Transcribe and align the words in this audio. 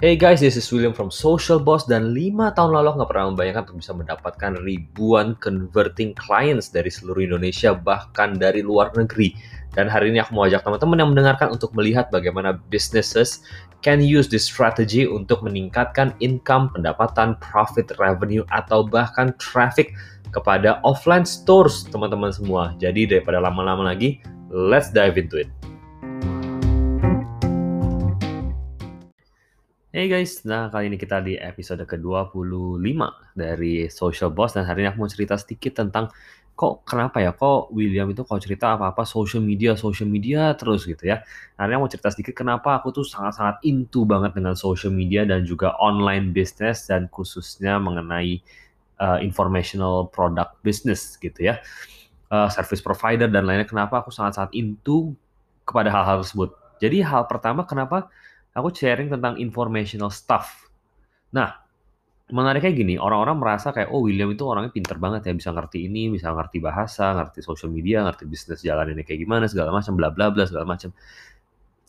Hey 0.00 0.16
guys, 0.16 0.40
this 0.40 0.56
is 0.56 0.64
William 0.72 0.96
from 0.96 1.12
Social 1.12 1.60
Boss 1.60 1.84
dan 1.84 2.16
5 2.16 2.56
tahun 2.56 2.72
lalu 2.72 2.96
nggak 2.96 3.10
pernah 3.12 3.36
membayangkan 3.36 3.68
untuk 3.68 3.84
bisa 3.84 3.92
mendapatkan 3.92 4.56
ribuan 4.64 5.36
converting 5.44 6.16
clients 6.16 6.72
dari 6.72 6.88
seluruh 6.88 7.20
Indonesia 7.20 7.76
bahkan 7.76 8.32
dari 8.32 8.64
luar 8.64 8.96
negeri. 8.96 9.36
Dan 9.76 9.92
hari 9.92 10.08
ini 10.08 10.24
aku 10.24 10.32
mau 10.32 10.48
ajak 10.48 10.64
teman-teman 10.64 11.04
yang 11.04 11.10
mendengarkan 11.12 11.52
untuk 11.52 11.76
melihat 11.76 12.08
bagaimana 12.08 12.56
businesses 12.72 13.44
can 13.84 14.00
use 14.00 14.24
this 14.24 14.48
strategy 14.48 15.04
untuk 15.04 15.44
meningkatkan 15.44 16.16
income, 16.24 16.72
pendapatan, 16.72 17.36
profit, 17.44 17.92
revenue, 18.00 18.40
atau 18.56 18.80
bahkan 18.80 19.36
traffic 19.36 19.92
kepada 20.32 20.80
offline 20.80 21.28
stores 21.28 21.84
teman-teman 21.92 22.32
semua. 22.32 22.72
Jadi 22.80 23.04
daripada 23.04 23.36
lama-lama 23.36 23.92
lagi, 23.92 24.16
let's 24.48 24.88
dive 24.88 25.20
into 25.20 25.44
it. 25.44 25.59
Hey 29.90 30.06
guys, 30.06 30.46
nah 30.46 30.70
kali 30.70 30.86
ini 30.86 30.94
kita 30.94 31.18
di 31.18 31.34
episode 31.34 31.82
ke-25 31.82 32.78
dari 33.34 33.90
Social 33.90 34.30
Boss 34.30 34.54
dan 34.54 34.62
hari 34.62 34.86
ini 34.86 34.94
aku 34.94 35.02
mau 35.02 35.10
cerita 35.10 35.34
sedikit 35.34 35.82
tentang 35.82 36.06
kok 36.54 36.86
kenapa 36.86 37.18
ya 37.18 37.34
kok 37.34 37.74
William 37.74 38.06
itu 38.06 38.22
kalau 38.22 38.38
cerita 38.38 38.78
apa-apa 38.78 39.02
social 39.02 39.42
media, 39.42 39.74
social 39.74 40.06
media 40.06 40.54
terus 40.54 40.86
gitu 40.86 41.10
ya. 41.10 41.26
Hari 41.58 41.66
ini 41.66 41.74
aku 41.74 41.82
mau 41.82 41.90
cerita 41.90 42.06
sedikit 42.14 42.38
kenapa 42.38 42.78
aku 42.78 42.94
tuh 42.94 43.02
sangat-sangat 43.02 43.66
into 43.66 44.06
banget 44.06 44.30
dengan 44.38 44.54
social 44.54 44.94
media 44.94 45.26
dan 45.26 45.42
juga 45.42 45.74
online 45.82 46.30
business 46.30 46.86
dan 46.86 47.10
khususnya 47.10 47.82
mengenai 47.82 48.38
uh, 49.02 49.18
informational 49.18 50.06
product 50.06 50.54
business 50.62 51.18
gitu 51.18 51.50
ya. 51.50 51.58
Uh, 52.30 52.46
service 52.46 52.78
provider 52.78 53.26
dan 53.26 53.42
lainnya 53.42 53.66
kenapa 53.66 54.06
aku 54.06 54.14
sangat-sangat 54.14 54.54
into 54.54 55.18
kepada 55.66 55.90
hal-hal 55.90 56.22
tersebut. 56.22 56.54
Jadi 56.78 57.02
hal 57.02 57.26
pertama 57.26 57.66
kenapa 57.66 58.06
aku 58.54 58.68
sharing 58.74 59.08
tentang 59.12 59.38
informational 59.38 60.10
stuff. 60.10 60.70
Nah, 61.30 61.54
menariknya 62.30 62.70
gini, 62.74 62.94
orang-orang 62.98 63.36
merasa 63.38 63.74
kayak, 63.74 63.90
oh 63.90 64.06
William 64.06 64.30
itu 64.30 64.46
orangnya 64.46 64.70
pinter 64.70 64.98
banget 64.98 65.26
ya, 65.26 65.32
bisa 65.34 65.50
ngerti 65.50 65.90
ini, 65.90 66.10
bisa 66.10 66.30
ngerti 66.30 66.62
bahasa, 66.62 67.14
ngerti 67.14 67.42
social 67.42 67.70
media, 67.70 68.06
ngerti 68.06 68.26
bisnis 68.26 68.62
jalan 68.62 68.94
ini 68.94 69.02
kayak 69.02 69.26
gimana, 69.26 69.50
segala 69.50 69.74
macam, 69.74 69.98
bla 69.98 70.10
bla 70.14 70.30
bla, 70.30 70.46
segala 70.46 70.66
macam. 70.66 70.94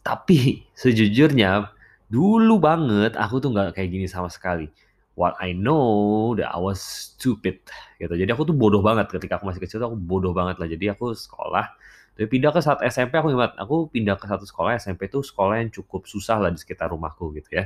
Tapi, 0.02 0.66
sejujurnya, 0.74 1.70
dulu 2.10 2.58
banget 2.58 3.14
aku 3.16 3.38
tuh 3.38 3.54
nggak 3.54 3.78
kayak 3.78 3.90
gini 3.94 4.10
sama 4.10 4.28
sekali. 4.34 4.68
What 5.14 5.38
I 5.38 5.54
know 5.54 6.34
that 6.40 6.50
I 6.50 6.58
was 6.58 6.82
stupid 6.82 7.62
gitu. 8.00 8.14
Jadi 8.16 8.32
aku 8.32 8.48
tuh 8.48 8.56
bodoh 8.56 8.82
banget 8.82 9.12
ketika 9.12 9.38
aku 9.38 9.52
masih 9.52 9.62
kecil 9.62 9.78
tuh 9.84 9.94
aku 9.94 10.00
bodoh 10.00 10.34
banget 10.34 10.58
lah. 10.58 10.66
Jadi 10.72 10.88
aku 10.90 11.14
sekolah 11.14 11.68
tapi 12.12 12.28
pindah 12.38 12.52
ke 12.52 12.60
saat 12.60 12.84
SMP 12.84 13.16
aku 13.18 13.32
ingat, 13.32 13.56
aku 13.56 13.88
pindah 13.88 14.20
ke 14.20 14.28
satu 14.28 14.44
sekolah 14.44 14.76
SMP 14.76 15.08
itu 15.08 15.24
sekolah 15.24 15.64
yang 15.64 15.72
cukup 15.72 16.04
susah 16.06 16.38
lah 16.44 16.52
di 16.52 16.60
sekitar 16.60 16.92
rumahku 16.92 17.32
gitu 17.40 17.56
ya. 17.56 17.66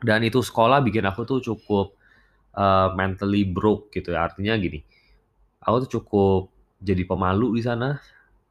Dan 0.00 0.24
itu 0.24 0.40
sekolah 0.40 0.80
bikin 0.80 1.04
aku 1.04 1.28
tuh 1.28 1.38
cukup 1.44 1.92
uh, 2.56 2.90
mentally 2.96 3.44
broke 3.44 3.92
gitu 3.92 4.16
ya. 4.16 4.26
Artinya 4.32 4.56
gini, 4.56 4.80
aku 5.60 5.86
tuh 5.86 6.00
cukup 6.00 6.40
jadi 6.80 7.04
pemalu 7.04 7.60
di 7.60 7.62
sana, 7.62 8.00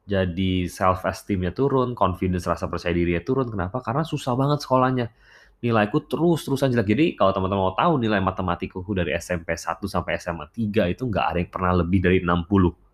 jadi 0.06 0.70
self 0.70 1.02
esteemnya 1.04 1.50
turun, 1.50 1.98
confidence 1.98 2.46
rasa 2.46 2.70
percaya 2.70 2.94
dirinya 2.94 3.20
turun. 3.20 3.50
Kenapa? 3.50 3.82
Karena 3.82 4.06
susah 4.06 4.38
banget 4.38 4.62
sekolahnya. 4.62 5.10
Nilaiku 5.58 6.06
terus-terusan 6.06 6.70
jelek. 6.70 6.88
Jadi 6.94 7.04
kalau 7.18 7.34
teman-teman 7.34 7.66
mau 7.66 7.74
tahu 7.74 7.98
nilai 7.98 8.22
matematikku 8.22 8.80
dari 8.94 9.10
SMP 9.18 9.58
1 9.58 9.82
sampai 9.90 10.14
SMA 10.22 10.46
3 10.54 10.94
itu 10.94 11.02
nggak 11.02 11.24
ada 11.34 11.38
yang 11.42 11.50
pernah 11.50 11.72
lebih 11.82 11.98
dari 11.98 12.22
60 12.22 12.87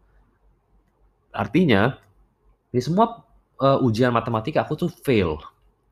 Artinya, 1.35 1.99
di 2.71 2.79
semua 2.79 3.27
uh, 3.59 3.79
ujian 3.83 4.15
matematika 4.15 4.63
aku 4.63 4.79
tuh 4.79 4.91
fail. 4.91 5.43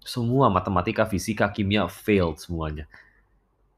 Semua 0.02 0.50
matematika, 0.50 1.06
fisika, 1.06 1.50
kimia 1.50 1.90
failed 1.90 2.38
semuanya. 2.38 2.86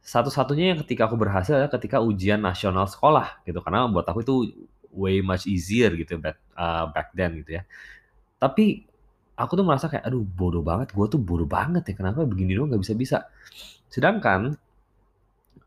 Satu-satunya 0.05 0.77
yang 0.77 0.81
ketika 0.85 1.09
aku 1.09 1.17
berhasil 1.17 1.57
adalah 1.57 1.73
ketika 1.73 2.05
ujian 2.05 2.41
nasional 2.41 2.85
sekolah 2.85 3.41
gitu. 3.49 3.61
Karena 3.65 3.89
buat 3.89 4.05
aku 4.05 4.21
itu 4.21 4.35
way 4.93 5.25
much 5.25 5.49
easier 5.49 5.93
gitu 5.97 6.21
back, 6.21 6.37
uh, 6.57 6.93
back 6.93 7.17
then 7.17 7.41
gitu 7.41 7.61
ya. 7.61 7.63
Tapi 8.37 8.85
aku 9.35 9.53
tuh 9.59 9.67
merasa 9.67 9.89
kayak 9.91 10.05
aduh 10.07 10.23
bodoh 10.23 10.63
banget, 10.63 10.93
gue 10.95 11.07
tuh 11.09 11.21
bodoh 11.21 11.49
banget 11.49 11.83
ya 11.89 11.95
kenapa 11.97 12.23
begini 12.25 12.55
doang 12.55 12.71
nggak 12.73 12.83
bisa-bisa. 12.85 13.27
Sedangkan 13.91 14.55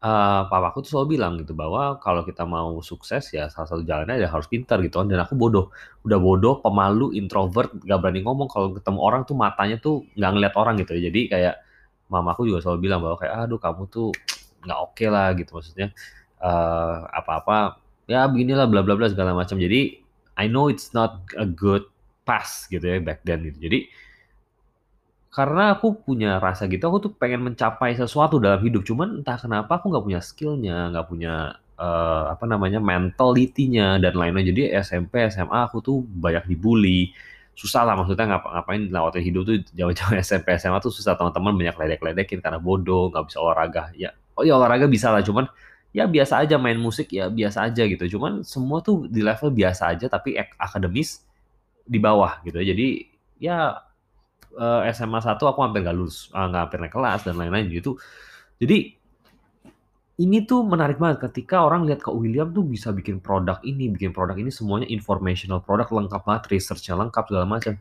uh, 0.02 0.46
papaku 0.50 0.86
tuh 0.86 0.90
selalu 0.98 1.18
bilang 1.18 1.34
gitu 1.42 1.58
bahwa 1.58 1.98
kalau 2.02 2.22
kita 2.22 2.46
mau 2.46 2.78
sukses 2.86 3.34
ya 3.34 3.50
salah 3.50 3.68
satu 3.70 3.82
jalannya 3.82 4.22
ya 4.22 4.30
harus 4.30 4.46
pintar 4.46 4.82
gitu 4.86 5.02
kan 5.02 5.08
dan 5.10 5.24
aku 5.24 5.34
bodoh. 5.34 5.74
Udah 6.06 6.20
bodoh, 6.22 6.60
pemalu, 6.62 7.14
introvert, 7.18 7.74
gak 7.84 8.00
berani 8.02 8.22
ngomong 8.22 8.48
kalau 8.50 8.74
ketemu 8.78 9.00
orang 9.02 9.22
tuh 9.26 9.36
matanya 9.38 9.78
tuh 9.82 10.06
nggak 10.18 10.32
ngeliat 10.34 10.54
orang 10.58 10.76
gitu 10.82 10.92
ya. 10.98 11.02
Jadi 11.10 11.22
kayak 11.32 11.56
mamaku 12.08 12.48
juga 12.48 12.64
selalu 12.64 12.80
bilang 12.88 13.00
bahwa 13.04 13.18
kayak 13.20 13.34
aduh 13.48 13.60
kamu 13.60 13.84
tuh 13.92 14.10
nggak 14.64 14.80
oke 14.80 15.06
lah 15.12 15.28
gitu 15.36 15.52
maksudnya 15.60 15.88
uh, 16.40 17.04
apa-apa 17.12 17.84
ya 18.08 18.26
beginilah 18.32 18.66
bla 18.72 18.82
bla 18.82 18.96
bla 18.96 19.08
segala 19.12 19.36
macam. 19.36 19.60
Jadi 19.60 20.02
I 20.38 20.46
know 20.46 20.70
it's 20.70 20.94
not 20.94 21.26
a 21.36 21.44
good 21.44 21.84
pass 22.24 22.70
gitu 22.70 22.84
ya 22.84 23.00
back 23.04 23.26
then 23.28 23.44
gitu. 23.44 23.58
Jadi 23.60 23.80
karena 25.38 25.78
aku 25.78 26.02
punya 26.02 26.42
rasa 26.42 26.66
gitu, 26.66 26.82
aku 26.90 26.98
tuh 26.98 27.12
pengen 27.14 27.46
mencapai 27.46 27.94
sesuatu 27.94 28.42
dalam 28.42 28.58
hidup, 28.66 28.82
cuman 28.82 29.22
entah 29.22 29.38
kenapa 29.38 29.78
aku 29.78 29.94
nggak 29.94 30.06
punya 30.10 30.22
skillnya, 30.26 30.90
nggak 30.90 31.06
punya, 31.06 31.62
uh, 31.78 32.34
apa 32.34 32.50
namanya, 32.50 32.82
mentality-nya 32.82 34.02
dan 34.02 34.18
lain-lain. 34.18 34.50
Jadi 34.50 34.74
SMP, 34.82 35.30
SMA 35.30 35.70
aku 35.70 35.78
tuh 35.86 36.02
banyak 36.02 36.50
dibully, 36.50 37.14
susah 37.54 37.86
lah 37.86 37.94
maksudnya 37.94 38.34
ngapa 38.34 38.50
ngapain 38.50 38.82
lewatin 38.90 39.22
hidup 39.22 39.42
tuh 39.46 39.62
zaman-zaman 39.78 40.18
SMP, 40.26 40.58
SMA 40.58 40.82
tuh 40.82 40.90
susah, 40.90 41.14
teman-teman 41.14 41.54
banyak 41.54 41.76
ledek-ledekin 41.86 42.42
karena 42.42 42.58
bodoh, 42.58 43.14
nggak 43.14 43.30
bisa 43.30 43.38
olahraga. 43.38 43.94
Ya, 43.94 44.18
oh 44.34 44.42
ya 44.42 44.58
olahraga 44.58 44.90
bisa 44.90 45.14
lah, 45.14 45.22
cuman 45.22 45.46
ya 45.94 46.10
biasa 46.10 46.50
aja 46.50 46.58
main 46.58 46.82
musik 46.82 47.14
ya 47.14 47.30
biasa 47.30 47.70
aja 47.70 47.86
gitu. 47.86 48.18
Cuman 48.18 48.42
semua 48.42 48.82
tuh 48.82 49.06
di 49.06 49.22
level 49.22 49.54
biasa 49.54 49.94
aja 49.94 50.10
tapi 50.10 50.34
akademis 50.58 51.22
di 51.86 52.02
bawah 52.02 52.42
gitu. 52.42 52.58
Jadi 52.58 53.06
ya 53.38 53.87
uh, 54.56 54.88
SMA 54.96 55.20
1 55.20 55.36
aku 55.36 55.60
hampir 55.60 55.84
nggak 55.84 55.98
lulus, 55.98 56.32
uh, 56.32 56.48
nggak 56.48 56.62
hampir 56.68 56.80
naik 56.80 56.94
kelas 56.96 57.22
dan 57.28 57.36
lain-lain 57.36 57.68
gitu. 57.74 58.00
Jadi 58.58 58.98
ini 60.18 60.38
tuh 60.50 60.66
menarik 60.66 60.98
banget 60.98 61.30
ketika 61.30 61.62
orang 61.62 61.86
lihat 61.86 62.02
ke 62.02 62.10
William 62.10 62.50
tuh 62.50 62.66
bisa 62.66 62.90
bikin 62.90 63.22
produk 63.22 63.62
ini, 63.62 63.94
bikin 63.94 64.10
produk 64.10 64.34
ini 64.34 64.50
semuanya 64.50 64.90
informational 64.90 65.62
produk 65.62 65.86
lengkap 65.94 66.22
banget, 66.26 66.44
researchnya 66.58 66.98
lengkap 66.98 67.24
segala 67.30 67.46
macam. 67.46 67.78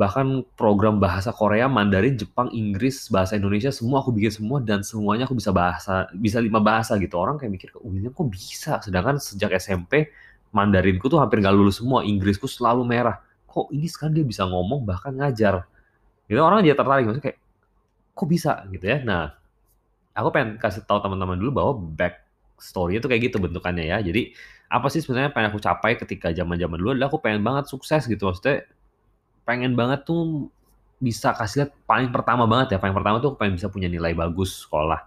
Bahkan 0.00 0.56
program 0.56 0.96
bahasa 0.96 1.28
Korea, 1.28 1.68
Mandarin, 1.68 2.16
Jepang, 2.16 2.48
Inggris, 2.56 3.12
bahasa 3.12 3.36
Indonesia 3.36 3.68
semua 3.68 4.00
aku 4.00 4.16
bikin 4.16 4.32
semua 4.32 4.64
dan 4.64 4.80
semuanya 4.80 5.28
aku 5.28 5.36
bisa 5.36 5.52
bahasa 5.52 6.08
bisa 6.16 6.40
lima 6.40 6.56
bahasa 6.56 6.96
gitu. 6.96 7.20
Orang 7.20 7.36
kayak 7.36 7.52
mikir 7.52 7.68
ke 7.76 7.78
William 7.84 8.16
kok 8.16 8.24
bisa, 8.32 8.80
sedangkan 8.80 9.20
sejak 9.20 9.52
SMP 9.60 10.08
Mandarinku 10.56 11.04
tuh 11.12 11.20
hampir 11.20 11.44
nggak 11.44 11.52
lulus 11.52 11.84
semua, 11.84 12.00
Inggrisku 12.00 12.48
selalu 12.48 12.82
merah 12.88 13.20
kok 13.50 13.66
ini 13.74 13.90
sekarang 13.90 14.14
dia 14.14 14.26
bisa 14.26 14.46
ngomong 14.46 14.86
bahkan 14.86 15.10
ngajar. 15.18 15.66
Gitu 16.30 16.38
orang 16.38 16.62
dia 16.62 16.78
tertarik 16.78 17.10
maksudnya 17.10 17.34
kayak 17.34 17.38
kok 18.14 18.28
bisa? 18.30 18.52
Gitu 18.70 18.86
ya. 18.86 19.02
Nah 19.02 19.34
aku 20.14 20.30
pengen 20.30 20.56
kasih 20.62 20.86
tahu 20.86 21.02
teman-teman 21.02 21.34
dulu 21.34 21.50
bahwa 21.50 21.72
back 21.98 22.14
story 22.62 23.02
itu 23.02 23.10
kayak 23.10 23.32
gitu 23.32 23.42
bentukannya 23.42 23.90
ya. 23.90 23.98
Jadi 23.98 24.30
apa 24.70 24.86
sih 24.86 25.02
sebenarnya 25.02 25.34
pengen 25.34 25.50
aku 25.50 25.58
capai 25.58 25.98
ketika 25.98 26.30
zaman-zaman 26.30 26.78
dulu 26.78 26.94
adalah 26.94 27.10
aku 27.10 27.18
pengen 27.18 27.42
banget 27.42 27.66
sukses 27.66 28.06
gitu. 28.06 28.30
Maksudnya 28.30 28.70
pengen 29.42 29.74
banget 29.74 30.06
tuh 30.06 30.46
bisa 31.00 31.32
kasih 31.34 31.66
lihat 31.66 31.70
paling 31.88 32.14
pertama 32.14 32.46
banget 32.46 32.76
ya. 32.76 32.78
Paling 32.78 32.94
pertama 32.94 33.18
tuh 33.18 33.34
aku 33.34 33.38
pengen 33.42 33.58
bisa 33.58 33.66
punya 33.66 33.90
nilai 33.90 34.14
bagus 34.14 34.62
sekolah. 34.62 35.02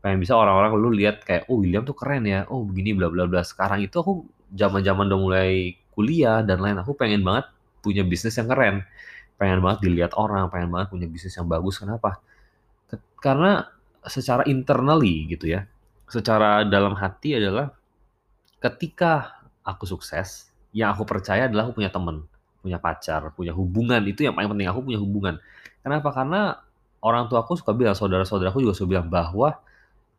Pengen 0.00 0.24
bisa 0.24 0.32
orang-orang 0.38 0.72
lu 0.80 0.88
lihat 0.96 1.20
kayak 1.26 1.50
oh 1.52 1.60
William 1.60 1.84
tuh 1.84 1.92
keren 1.92 2.24
ya. 2.24 2.48
Oh 2.48 2.64
begini 2.64 2.96
bla 2.96 3.12
bla 3.12 3.28
bla. 3.28 3.44
Sekarang 3.44 3.84
itu 3.84 4.00
aku 4.00 4.24
zaman-zaman 4.54 5.10
udah 5.10 5.20
mulai 5.20 5.50
kuliah 5.92 6.42
dan 6.42 6.58
lain 6.62 6.78
aku 6.80 6.94
pengen 6.98 7.22
banget 7.22 7.46
punya 7.84 8.00
bisnis 8.00 8.40
yang 8.40 8.48
keren. 8.48 8.80
Pengen 9.36 9.60
banget 9.60 9.84
dilihat 9.84 10.16
orang, 10.16 10.48
pengen 10.48 10.72
banget 10.72 10.88
punya 10.88 11.04
bisnis 11.04 11.36
yang 11.36 11.44
bagus. 11.44 11.76
Kenapa? 11.76 12.24
Karena 13.20 13.68
secara 14.08 14.48
internally 14.48 15.28
gitu 15.28 15.52
ya, 15.52 15.68
secara 16.08 16.64
dalam 16.64 16.96
hati 16.96 17.36
adalah 17.36 17.68
ketika 18.64 19.44
aku 19.60 19.84
sukses, 19.84 20.48
yang 20.72 20.96
aku 20.96 21.04
percaya 21.04 21.44
adalah 21.44 21.68
aku 21.68 21.84
punya 21.84 21.92
temen, 21.92 22.24
punya 22.64 22.80
pacar, 22.80 23.32
punya 23.36 23.52
hubungan. 23.52 24.00
Itu 24.08 24.24
yang 24.24 24.32
paling 24.32 24.48
penting, 24.56 24.68
aku 24.72 24.80
punya 24.80 25.00
hubungan. 25.00 25.34
Kenapa? 25.84 26.08
Karena 26.16 26.56
orang 27.04 27.28
tua 27.28 27.44
aku 27.44 27.60
suka 27.60 27.76
bilang, 27.76 27.92
saudara-saudaraku 27.92 28.64
juga 28.64 28.72
suka 28.72 28.88
bilang 28.96 29.08
bahwa 29.12 29.60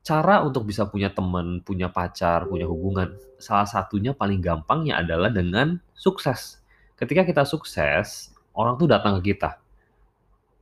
cara 0.05 0.45
untuk 0.45 0.69
bisa 0.69 0.85
punya 0.85 1.09
teman, 1.09 1.65
punya 1.65 1.89
pacar, 1.89 2.45
punya 2.45 2.69
hubungan, 2.69 3.17
salah 3.41 3.65
satunya 3.65 4.13
paling 4.13 4.37
gampangnya 4.37 5.01
adalah 5.01 5.33
dengan 5.33 5.81
sukses 5.97 6.61
ketika 6.99 7.23
kita 7.27 7.43
sukses, 7.47 8.31
orang 8.55 8.75
tuh 8.79 8.87
datang 8.89 9.19
ke 9.21 9.33
kita. 9.35 9.59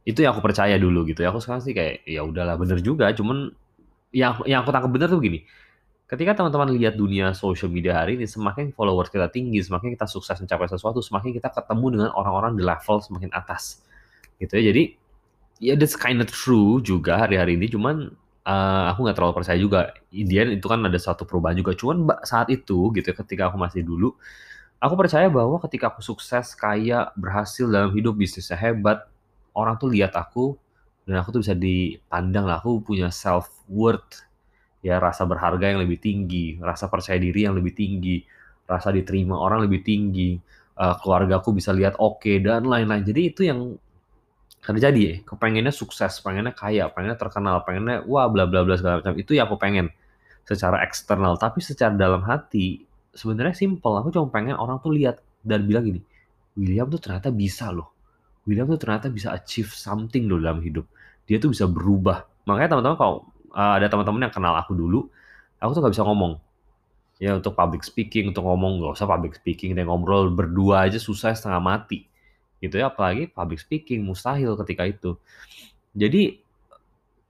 Itu 0.03 0.19
yang 0.19 0.35
aku 0.35 0.43
percaya 0.43 0.75
dulu 0.75 1.07
gitu 1.07 1.23
ya. 1.23 1.31
Aku 1.31 1.39
sekarang 1.39 1.63
sih 1.63 1.71
kayak 1.71 2.03
ya 2.03 2.21
udahlah 2.27 2.59
bener 2.59 2.83
juga, 2.83 3.07
cuman 3.15 3.55
yang 4.15 4.39
yang 4.49 4.63
aku 4.65 4.71
tangkap 4.75 4.91
bener 4.91 5.07
tuh 5.11 5.21
gini. 5.23 5.43
Ketika 6.09 6.37
teman-teman 6.37 6.75
lihat 6.77 6.95
dunia 6.99 7.33
social 7.33 7.71
media 7.71 7.97
hari 7.99 8.19
ini, 8.19 8.27
semakin 8.29 8.71
followers 8.75 9.09
kita 9.09 9.31
tinggi, 9.33 9.59
semakin 9.63 9.95
kita 9.97 10.05
sukses 10.09 10.37
mencapai 10.39 10.67
sesuatu, 10.69 10.99
semakin 11.01 11.31
kita 11.35 11.49
ketemu 11.51 11.87
dengan 11.99 12.09
orang-orang 12.15 12.53
di 12.59 12.63
level 12.65 12.97
semakin 13.03 13.31
atas. 13.33 13.81
Gitu 14.41 14.53
ya. 14.59 14.63
Jadi 14.73 14.85
Ya 15.63 15.79
that's 15.79 15.95
kinda 15.95 16.27
true 16.27 16.83
juga 16.83 17.23
hari-hari 17.23 17.55
ini, 17.55 17.71
cuman, 17.71 18.11
eee, 18.43 18.83
aku 18.91 18.99
nggak 19.07 19.15
terlalu 19.15 19.35
percaya 19.39 19.57
juga. 19.61 19.79
In 20.11 20.27
the 20.27 20.37
end 20.41 20.51
itu 20.59 20.67
kan 20.67 20.83
ada 20.83 20.99
suatu 20.99 21.23
perubahan 21.23 21.55
juga, 21.55 21.71
cuman 21.77 22.09
saat 22.27 22.51
itu 22.51 22.91
gitu 22.91 23.07
ya, 23.13 23.15
ketika 23.15 23.43
aku 23.53 23.57
masih 23.61 23.85
dulu, 23.87 24.11
aku 24.83 24.99
percaya 24.99 25.31
bahwa 25.31 25.55
ketika 25.63 25.87
aku 25.87 26.03
sukses, 26.03 26.51
kaya, 26.59 27.15
berhasil 27.15 27.63
dalam 27.71 27.95
hidup, 27.95 28.19
bisnisnya 28.19 28.59
hebat, 28.59 29.07
orang 29.55 29.79
tuh 29.79 29.87
lihat 29.87 30.11
aku, 30.19 30.59
dan 31.07 31.23
aku 31.23 31.39
tuh 31.39 31.41
bisa 31.47 31.55
dipandang 31.55 32.43
lah, 32.43 32.59
aku 32.59 32.83
punya 32.83 33.07
self-worth, 33.07 34.27
ya 34.83 34.99
rasa 34.99 35.23
berharga 35.23 35.71
yang 35.71 35.79
lebih 35.79 36.03
tinggi, 36.03 36.59
rasa 36.59 36.91
percaya 36.91 37.15
diri 37.15 37.47
yang 37.47 37.55
lebih 37.55 37.71
tinggi, 37.71 38.27
rasa 38.67 38.91
diterima 38.91 39.39
orang 39.39 39.63
lebih 39.63 39.87
tinggi, 39.87 40.35
eee, 40.75 40.95
keluargaku 40.99 41.55
bisa 41.55 41.71
lihat 41.71 41.95
oke, 41.95 42.43
dan 42.43 42.67
lain-lain. 42.67 43.07
Jadi 43.07 43.21
itu 43.23 43.41
yang 43.47 43.79
terjadi, 44.63 45.23
kepengennya 45.27 45.71
sukses, 45.71 46.19
pengennya 46.23 46.51
kaya, 46.55 46.91
pengennya 46.91 47.19
terkenal, 47.19 47.63
pengennya 47.67 48.03
wah 48.07 48.27
bla 48.31 48.47
bla 48.47 48.63
bla 48.67 48.75
segala 48.75 48.99
macam, 49.03 49.15
itu 49.15 49.35
yang 49.35 49.47
aku 49.47 49.59
pengen 49.59 49.91
secara 50.43 50.83
eksternal. 50.83 51.35
Tapi 51.39 51.59
secara 51.63 51.95
dalam 51.95 52.23
hati, 52.23 52.83
sebenarnya 53.13 53.55
simpel, 53.57 53.93
aku 53.97 54.09
cuma 54.13 54.27
pengen 54.33 54.57
orang 54.57 54.81
tuh 54.83 54.93
lihat 54.93 55.21
dan 55.45 55.65
bilang 55.69 55.85
gini, 55.87 56.01
"William 56.59 56.89
tuh 56.91 56.99
ternyata 57.01 57.29
bisa 57.33 57.69
loh, 57.73 57.93
William 58.49 58.67
tuh 58.69 58.79
ternyata 58.81 59.09
bisa 59.13 59.33
achieve 59.35 59.69
something 59.73 60.27
loh 60.29 60.39
dalam 60.41 60.61
hidup. 60.65 60.85
Dia 61.29 61.37
tuh 61.41 61.53
bisa 61.53 61.65
berubah." 61.69 62.25
Makanya 62.49 62.77
teman-teman 62.77 62.97
kalau, 62.99 63.17
eee, 63.53 63.73
ada 63.83 63.87
teman-teman 63.91 64.29
yang 64.29 64.33
kenal 64.35 64.55
aku 64.57 64.73
dulu, 64.77 65.07
aku 65.61 65.71
tuh 65.77 65.81
nggak 65.85 65.95
bisa 65.95 66.05
ngomong. 66.07 66.33
Ya 67.21 67.37
untuk 67.37 67.55
public 67.55 67.85
speaking, 67.87 68.33
untuk 68.33 68.43
ngomong 68.47 68.83
nggak 68.83 68.93
usah 68.99 69.07
public 69.07 69.37
speaking 69.39 69.77
deh, 69.77 69.85
ngobrol 69.87 70.33
berdua 70.33 70.89
aja 70.89 70.99
susah 70.99 71.31
setengah 71.37 71.61
mati, 71.63 72.05
gitu 72.63 72.81
ya, 72.81 72.91
apalagi 72.91 73.29
public 73.31 73.61
speaking, 73.63 74.03
mustahil 74.03 74.57
ketika 74.59 74.83
itu. 74.89 75.11
Jadi, 75.95 76.41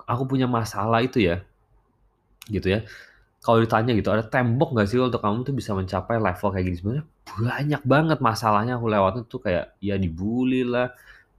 aku 0.07 0.24
punya 0.29 0.47
masalah 0.50 1.01
itu 1.06 1.24
ya, 1.24 1.44
gitu 2.51 2.68
ya, 2.69 2.79
kalau 3.43 3.59
ditanya 3.63 3.91
gitu, 3.97 4.09
"Ada 4.13 4.23
tembok 4.27 4.73
nggak 4.75 4.87
sih 4.89 4.97
untuk 5.01 5.19
kamu 5.23 5.43
tuh 5.47 5.55
bisa 5.55 5.71
mencapai 5.75 6.17
level 6.21 6.49
kayak 6.55 6.65
gini?" 6.71 6.77
Sebenarnya 6.79 7.05
banyak 7.33 7.81
banget 7.87 8.19
masalahnya 8.23 8.73
aku 8.79 8.87
lewatin 8.91 9.23
tuh 9.27 9.41
kayak, 9.43 9.75
ya 9.83 9.95
dibully 9.99 10.63
lah, 10.67 10.89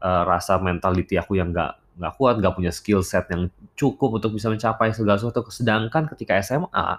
eee, 0.02 0.22
rasa 0.28 0.58
mentality 0.62 1.16
aku 1.20 1.38
yang 1.40 1.50
nggak 1.54 1.72
nggak 2.00 2.12
kuat, 2.18 2.34
nggak 2.42 2.54
punya 2.58 2.72
skill 2.74 3.00
set 3.06 3.30
yang 3.30 3.46
cukup 3.78 4.18
untuk 4.18 4.34
bisa 4.34 4.50
mencapai 4.50 4.90
segala 4.96 5.16
sesuatu. 5.20 5.46
Sedangkan 5.50 6.10
ketika 6.10 6.34
SMA, 6.42 6.98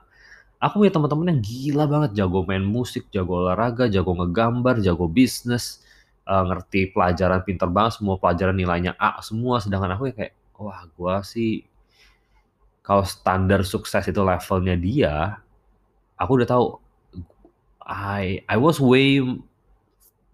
aku 0.63 0.81
punya 0.83 0.93
teman-teman 0.95 1.27
yang 1.37 1.41
gila 1.43 1.85
banget, 1.89 2.11
jago 2.19 2.43
main 2.47 2.63
musik, 2.65 3.07
jago 3.13 3.43
olahraga, 3.47 3.87
jago 3.91 4.11
ngegambar, 4.17 4.79
jago 4.83 5.05
bisnis, 5.11 5.83
eee, 6.27 6.43
ngerti 6.49 6.81
pelajaran, 6.95 7.41
pinter 7.47 7.67
banget, 7.71 7.99
semua 8.01 8.15
pelajaran 8.21 8.55
nilainya 8.57 8.95
A 8.99 9.19
semua, 9.25 9.59
sedangkan 9.63 9.95
aku 9.99 10.11
yang 10.13 10.17
kayak, 10.19 10.33
wah 10.59 10.81
gua 10.97 11.21
sih 11.25 11.63
kalau 12.85 13.03
standar 13.03 13.61
sukses 13.65 14.05
itu 14.05 14.21
levelnya 14.21 14.75
dia, 14.77 15.15
aku 16.21 16.31
udah 16.41 16.47
tahu 16.49 16.65
I 17.85 18.41
I 18.49 18.57
was 18.57 18.77
way 18.81 19.21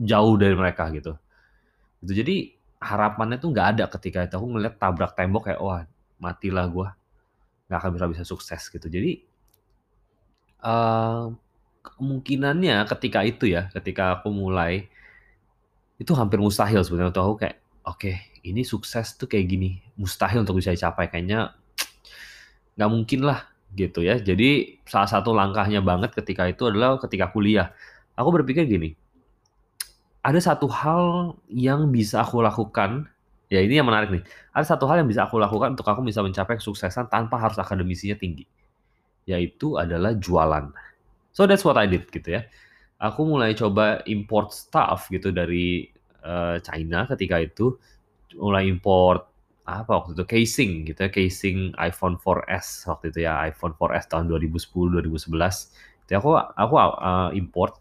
jauh 0.01 0.36
dari 0.39 0.56
mereka 0.57 0.89
gitu. 0.94 1.13
Gitu, 2.03 2.13
jadi 2.25 2.36
harapannya 2.81 3.38
tuh 3.42 3.50
nggak 3.53 3.68
ada 3.77 3.86
ketika 3.92 4.25
itu, 4.25 4.36
aku 4.38 4.48
ngelihat 4.57 4.75
tabrak 4.81 5.13
tembok 5.18 5.44
kayak, 5.51 5.62
wah 5.62 5.81
matilah 6.21 6.65
gua, 6.69 6.89
nggak 7.69 7.80
akan 7.81 7.92
bisa 7.98 8.07
bisa 8.13 8.24
sukses 8.27 8.62
gitu. 8.71 8.88
Jadi, 8.89 9.21
eee, 10.62 11.24
kemungkinannya 11.86 12.77
ketika 12.92 13.19
itu 13.25 13.45
ya, 13.56 13.69
ketika 13.74 14.04
aku 14.21 14.30
mulai, 14.33 14.86
itu 16.01 16.12
hampir 16.18 16.39
mustahil 16.42 16.81
sebenarnya 16.81 17.12
untuk 17.13 17.24
aku 17.25 17.36
kayak, 17.45 17.57
oke 17.86 18.12
ini 18.42 18.62
sukses 18.65 19.13
tuh 19.19 19.30
kayak 19.30 19.45
gini, 19.54 19.69
mustahil 20.01 20.42
untuk 20.42 20.57
bisa 20.57 20.74
dicapai, 20.74 21.06
kayaknya 21.13 21.54
nggak 22.75 22.91
mungkin 22.91 23.21
lah 23.27 23.47
gitu 23.75 24.03
ya. 24.03 24.19
Jadi 24.19 24.81
salah 24.83 25.07
satu 25.07 25.31
langkahnya 25.31 25.79
banget 25.79 26.12
ketika 26.15 26.47
itu 26.47 26.68
adalah 26.68 27.00
ketika 27.00 27.31
kuliah. 27.31 27.71
Aku 28.19 28.29
berpikir 28.35 28.68
gini, 28.68 28.94
ada 30.21 30.38
satu 30.38 30.68
hal 30.69 31.33
yang 31.50 31.89
bisa 31.89 32.21
aku 32.21 32.44
lakukan, 32.44 33.07
ya 33.50 33.63
ini 33.63 33.79
yang 33.79 33.88
menarik 33.88 34.12
nih, 34.13 34.23
ada 34.53 34.65
satu 34.68 34.85
hal 34.85 35.01
yang 35.01 35.09
bisa 35.09 35.25
aku 35.25 35.39
lakukan 35.41 35.73
untuk 35.73 35.88
aku 35.88 36.03
bisa 36.06 36.21
mencapai 36.21 36.59
kesuksesan 36.59 37.09
tanpa 37.09 37.39
harus 37.39 37.57
akademisinya 37.57 38.19
tinggi, 38.19 38.45
yaitu 39.25 39.79
adalah 39.79 40.13
jualan. 40.13 40.69
So 41.31 41.47
that's 41.47 41.63
what 41.63 41.79
I 41.79 41.88
did 41.88 42.12
gitu 42.12 42.38
ya. 42.38 42.45
Aku 43.01 43.25
mulai 43.25 43.57
coba 43.57 44.03
import 44.06 44.53
stuff 44.53 45.09
gitu 45.09 45.33
dari, 45.33 45.89
eee, 46.21 46.56
China 46.62 47.07
ketika 47.09 47.41
itu, 47.41 47.79
mulai 48.38 48.69
import 48.69 49.31
apa 49.79 49.91
waktu 50.03 50.12
itu, 50.18 50.23
casing 50.27 50.71
gitu 50.89 51.00
ya, 51.07 51.09
casing 51.09 51.71
iPhone 51.79 52.19
4S 52.19 52.83
waktu 52.91 53.15
itu 53.15 53.19
ya, 53.23 53.39
iPhone 53.47 53.73
4S 53.79 54.06
tahun 54.12 54.27
2010, 54.27 54.91
2011. 54.91 55.71
Itu 56.03 56.19
aku 56.19 56.35
aku, 56.35 56.73
eee, 56.75 57.29
import. 57.39 57.79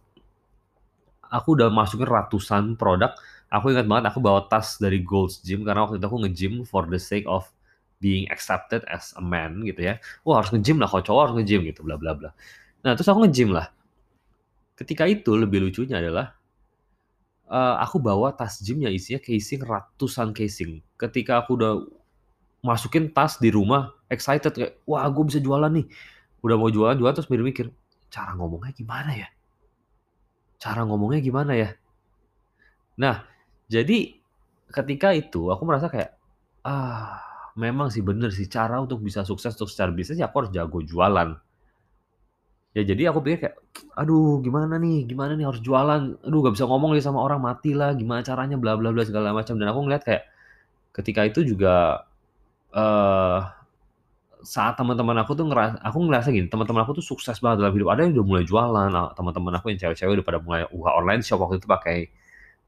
Aku 1.31 1.54
udah 1.58 1.70
masukin 1.70 2.06
ratusan 2.10 2.75
produk. 2.75 3.14
Aku 3.50 3.70
ingat 3.75 3.87
banget 3.90 4.14
aku 4.14 4.19
bawa 4.22 4.46
tas 4.46 4.78
dari 4.78 5.02
Gold's 5.02 5.42
Gym 5.42 5.66
karena 5.66 5.82
waktu 5.87 5.98
itu 5.98 6.06
aku 6.06 6.19
nge-gym 6.26 6.54
for 6.66 6.87
the 6.87 6.98
sake 6.98 7.26
of 7.26 7.46
being 7.98 8.26
accepted 8.31 8.82
as 8.87 9.10
a 9.19 9.22
man 9.22 9.62
gitu 9.66 9.90
ya. 9.90 9.98
Wah 10.22 10.42
harus 10.42 10.50
nge-gym 10.54 10.78
lah, 10.78 10.87
kalau 10.90 11.02
cowok 11.02 11.20
harus 11.26 11.34
nge-gym 11.42 11.66
gitu, 11.70 11.82
bla 11.82 11.98
bla 11.98 12.14
bla. 12.14 12.31
Nah 12.87 12.94
terus 12.94 13.10
aku 13.10 13.26
nge-gym 13.26 13.50
lah. 13.54 13.70
Ketika 14.78 15.04
itu 15.04 15.37
lebih 15.37 15.60
lucunya 15.60 16.00
adalah, 16.00 16.39
eee, 17.50 17.75
aku 17.85 17.99
bawa 18.00 18.32
tas 18.38 18.62
gym 18.62 18.81
yang 18.87 18.94
isinya 18.94 19.20
casing, 19.23 19.62
ratusan 19.67 20.31
casing. 20.37 20.81
Ketika 21.00 21.43
aku 21.44 21.58
udah 21.58 21.73
masukin 22.64 23.11
tas 23.12 23.38
di 23.41 23.50
rumah, 23.52 23.93
excited 24.12 24.52
kayak, 24.55 24.73
"Wah 24.88 25.06
gue 25.11 25.25
bisa 25.29 25.41
jualan 25.43 25.70
nih." 25.73 25.87
Udah 26.44 26.56
mau 26.61 26.70
jualan 26.73 26.97
jualan 26.99 27.14
terus 27.17 27.29
mikir-mikir, 27.32 27.67
"Cara 28.12 28.32
ngomongnya 28.38 28.73
gimana 28.76 29.12
ya? 29.17 29.29
Cara 30.61 30.85
ngomongnya 30.85 31.20
gimana 31.25 31.52
ya?" 31.56 31.70
Nah, 32.99 33.23
jadi 33.70 34.19
ketika 34.70 35.14
itu 35.14 35.50
aku 35.52 35.62
merasa 35.67 35.87
kayak, 35.91 36.14
ah 36.67 37.20
memang 37.58 37.91
sih 37.93 38.02
bener 38.05 38.31
sih 38.32 38.47
cara 38.47 38.79
untuk 38.81 39.02
bisa 39.02 39.26
sukses 39.26 39.55
untuk 39.58 39.70
secara 39.70 39.91
bisnis 39.94 40.19
ya 40.23 40.31
aku 40.31 40.47
harus 40.47 40.52
jago 40.55 40.81
jualan. 40.82 41.35
Ya 42.75 42.87
jadi 42.87 43.11
aku 43.11 43.19
pikir 43.26 43.38
kayak, 43.50 43.56
"Aduh 43.99 44.38
gimana 44.46 44.78
nih? 44.78 45.02
Gimana 45.11 45.34
nih? 45.34 45.43
Harus 45.43 45.58
jualan, 45.58 46.22
aduh 46.22 46.38
nggak 46.38 46.55
bisa 46.55 46.67
ngomong 46.70 46.94
nih 46.94 47.02
sama 47.02 47.19
orang, 47.26 47.43
matilah, 47.43 47.90
gimana 47.99 48.22
caranya, 48.22 48.55
bla 48.62 48.78
bla 48.78 48.94
bla 48.94 49.02
segala 49.02 49.34
macam." 49.34 49.58
Dan 49.58 49.67
aku 49.75 49.81
ngelihat 49.82 50.02
kayak, 50.06 50.23
ketika 50.97 51.23
itu 51.28 51.40
juga, 51.47 52.06
eee, 52.75 53.38
saat 54.47 54.75
teman-teman 54.80 55.16
aku 55.23 55.35
tuh 55.38 55.47
ngera 55.50 55.78
aku 55.85 55.99
ngerasa 56.09 56.28
gini, 56.35 56.49
teman-teman 56.52 56.83
aku 56.87 56.99
tuh 57.02 57.06
sukses 57.16 57.38
banget 57.45 57.62
dalam 57.66 57.75
hidup, 57.76 57.90
ada 57.95 58.02
yang 58.06 58.14
udah 58.18 58.26
mulai 58.26 58.45
jualan, 58.49 58.90
eee, 58.95 59.11
teman-teman 59.18 59.52
aku 59.59 59.66
yang 59.75 59.80
cewek-cewek 59.83 60.12
udah 60.23 60.26
pada 60.26 60.38
mulai 60.45 60.62
buka 60.71 60.90
online 60.99 61.23
shop 61.26 61.40
waktu 61.45 61.59
itu 61.62 61.68
pakai, 61.71 61.99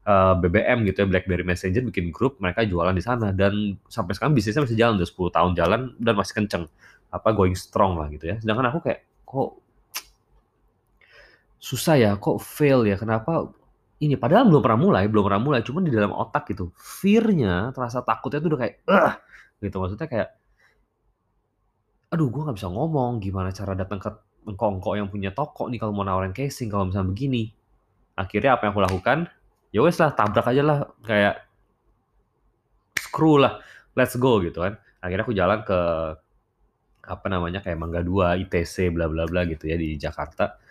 eee, 0.07 0.33
BBM 0.41 0.79
gitu 0.89 0.97
ya, 1.03 1.07
BlackBerry 1.11 1.45
Messenger 1.47 1.83
bikin 1.89 2.11
grup, 2.15 2.39
mereka 2.43 2.63
jualan 2.67 2.93
di 2.95 3.03
sana. 3.05 3.31
Dan 3.35 3.79
sampai 3.91 4.13
sekarang 4.17 4.33
bisnisnya 4.37 4.63
masih 4.67 4.77
jalan, 4.79 4.95
udah 5.01 5.09
10 5.09 5.31
tahun 5.33 5.53
jalan 5.57 5.81
dan 6.01 6.13
masih 6.19 6.33
kenceng, 6.43 6.65
apa, 7.13 7.29
going 7.35 7.55
strong 7.57 7.97
lah 8.01 8.07
gitu 8.13 8.27
ya. 8.31 8.37
Sedangkan 8.43 8.69
aku 8.73 8.79
kayak, 8.85 9.01
kok 9.27 9.62
susah 11.63 11.95
ya, 11.95 12.11
kok 12.19 12.43
fail 12.43 12.83
ya, 12.83 12.99
kenapa 12.99 13.47
ini, 14.03 14.19
padahal 14.19 14.51
belum 14.51 14.59
pernah 14.59 14.79
mulai 14.83 15.03
belum 15.07 15.23
pernah 15.23 15.39
mulai, 15.39 15.63
cuman 15.63 15.87
di 15.87 15.95
dalam 15.95 16.11
otak 16.11 16.51
gitu, 16.51 16.75
fear-nya, 16.75 17.71
rasa 17.71 18.03
takutnya 18.03 18.43
tuh 18.43 18.49
udah 18.51 18.59
kayak, 18.59 18.75
gitu. 19.63 19.75
Maksudnya 19.79 20.07
kayak 20.11 20.29
aduh 22.13 22.29
gue 22.29 22.41
nggak 22.45 22.57
bisa 22.59 22.69
ngomong, 22.69 23.23
gimana 23.23 23.49
cara 23.49 23.73
datang 23.73 23.97
ke 23.97 24.11
engkong-engkong 24.45 24.95
yang 25.01 25.09
punya 25.09 25.31
toko 25.33 25.65
nih 25.71 25.81
kalau 25.81 25.95
mau 25.95 26.05
nawarin 26.05 26.35
casing 26.35 26.67
kalau 26.69 26.91
misalnya 26.91 27.09
begini. 27.09 27.49
Akhirnya 28.13 28.59
apa 28.59 28.69
yang 28.69 28.77
aku 28.77 28.83
lakukan, 28.83 29.17
ya 29.73 29.81
wes 29.81 29.97
lah 29.97 30.13
tabrak 30.13 30.45
aja 30.45 30.61
lah, 30.61 30.79
kayak 31.01 31.47
screw 32.99 33.41
lah, 33.41 33.63
let's 33.97 34.13
go 34.19 34.37
gitu 34.43 34.61
kan. 34.61 34.77
Akhirnya 35.01 35.23
aku 35.25 35.33
jalan 35.33 35.65
ke, 35.65 35.79
apa 37.07 37.27
namanya, 37.31 37.65
kayak 37.65 37.81
Mangga 37.81 38.05
2, 38.05 38.45
ITC, 38.45 38.93
bla 38.93 39.09
bla 39.09 39.25
bla 39.25 39.47
gitu 39.49 39.65
ya 39.65 39.79
di 39.79 39.97
Jakarta. 39.97 40.61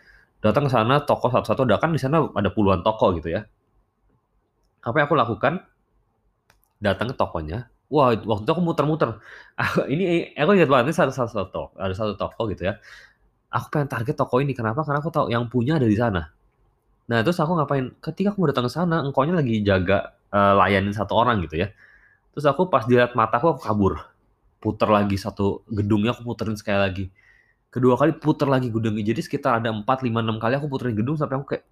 Datang 0.43 0.67
ke 0.67 0.71
sana 0.75 0.99
toko 1.07 1.31
satu-satu, 1.31 1.63
udah 1.71 1.79
kan 1.79 1.95
di 1.95 2.03
sana 2.03 2.27
ada 2.35 2.51
puluhan 2.51 2.83
toko 2.83 3.15
gitu 3.15 3.31
ya. 3.31 3.47
Apa 4.83 4.99
yang 4.99 5.07
aku 5.07 5.15
lakukan, 5.15 5.63
datang 6.83 7.07
ke 7.11 7.15
tokonya, 7.15 7.71
wah 7.87 8.11
waktu 8.11 8.43
itu 8.43 8.51
aku 8.51 8.63
muter-muter, 8.67 9.23
ini 9.87 10.35
aku 10.35 10.59
ingat 10.59 10.67
banget 10.67 10.85
ini 10.91 10.95
satu 10.99 11.15
satu 11.15 11.33
satu 11.39 11.63
ada 11.79 11.95
satu 11.95 12.19
toko 12.19 12.51
gitu 12.51 12.67
ya. 12.67 12.83
Aku 13.55 13.71
pengen 13.71 13.87
target 13.87 14.19
toko 14.19 14.43
ini, 14.43 14.51
kenapa? 14.57 14.83
Karena 14.83 14.99
aku 14.99 15.15
tahu 15.15 15.31
yang 15.31 15.47
punya 15.47 15.79
ada 15.79 15.87
di 15.87 15.95
sana. 15.95 16.35
Nah 17.07 17.19
terus 17.23 17.39
aku 17.39 17.55
ngapain, 17.55 17.95
ketika 18.03 18.35
aku 18.35 18.43
mau 18.43 18.49
datang 18.51 18.67
ke 18.67 18.73
sana, 18.75 19.05
engkongnya 19.07 19.39
lagi 19.39 19.63
jaga, 19.63 20.19
eee, 20.35 20.53
layanin 20.59 20.91
satu 20.97 21.15
orang 21.15 21.39
gitu 21.47 21.63
ya. 21.63 21.69
Terus 22.35 22.47
aku 22.49 22.67
pas 22.73 22.83
dia 22.89 23.05
lihat 23.07 23.15
mataku, 23.15 23.55
aku 23.55 23.63
kabur. 23.63 24.01
Puter 24.59 24.89
lagi 24.91 25.21
satu 25.21 25.63
gedungnya, 25.71 26.17
aku 26.17 26.27
puterin 26.27 26.57
sekali 26.59 26.81
lagi. 26.81 27.05
Kedua 27.73 27.97
kali 27.97 28.13
puter 28.21 28.45
lagi 28.53 28.69
gedungnya, 28.69 29.01
jadi 29.01 29.25
sekitar 29.25 29.65
ada 29.65 29.73
4, 29.73 30.05
5, 30.05 30.21
6 30.21 30.37
kali 30.37 30.61
aku 30.61 30.69
puterin 30.69 30.93
gedung 30.93 31.17
sampai 31.17 31.41
aku 31.41 31.57
kayak, 31.57 31.65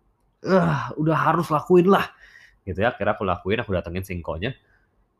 udah 0.97 1.17
harus 1.17 1.49
lakuin 1.53 1.89
lah, 1.93 2.09
gitu 2.65 2.81
ya. 2.85 2.93
Akhirnya 2.95 3.15
aku 3.17 3.25
lakuin, 3.29 3.59
aku 3.61 3.73
datengin 3.77 4.05
si 4.07 4.17
engkongnya. 4.17 4.57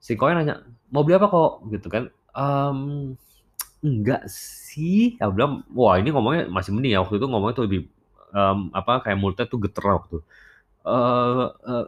Si 0.01 0.15
konya 0.21 0.41
nanya, 0.43 0.55
"Mau 0.93 1.03
beli 1.07 1.17
apa 1.21 1.29
kok?" 1.33 1.67
Gitu 1.73 1.89
kan, 1.93 2.05
mmm, 2.37 3.17
"Enggak 3.85 4.23
sih," 4.31 5.17
aku 5.21 5.33
bilang, 5.37 5.65
wah 5.75 5.97
ini 6.01 6.11
ngomongnya 6.15 6.49
masih 6.53 6.73
mending 6.77 6.95
ya, 6.97 7.01
waktu 7.05 7.17
itu 7.23 7.27
ngomongnya 7.31 7.57
tuh 7.59 7.65
lebih, 7.69 7.81
mmm, 8.35 8.61
apa, 8.77 8.93
kayak 9.07 9.19
mulutnya 9.23 9.47
tuh 9.49 9.61
geter 9.65 9.85
waktu, 9.89 10.17
eee, 10.89 11.45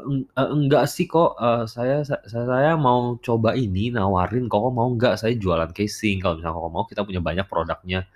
eng 0.09 0.21
eee, 0.39 0.49
"Enggak 0.57 0.85
sih 0.91 1.07
kok, 1.11 1.39
eee, 1.41 1.65
saya 1.71 1.97
sa 2.09 2.19
saya 2.29 2.75
mau 2.81 3.17
coba 3.23 3.55
ini, 3.59 3.91
nawarin, 3.95 4.47
Koko 4.53 4.71
mau 4.75 4.89
nggak? 4.95 5.21
Saya 5.21 5.35
jualan 5.39 5.71
casing, 5.77 6.23
kalau 6.25 6.39
misalnya 6.41 6.57
Koko 6.59 6.71
mau 6.73 6.85
kita 6.89 7.03
punya 7.09 7.21
banyak 7.25 7.47
produknya." 7.51 8.07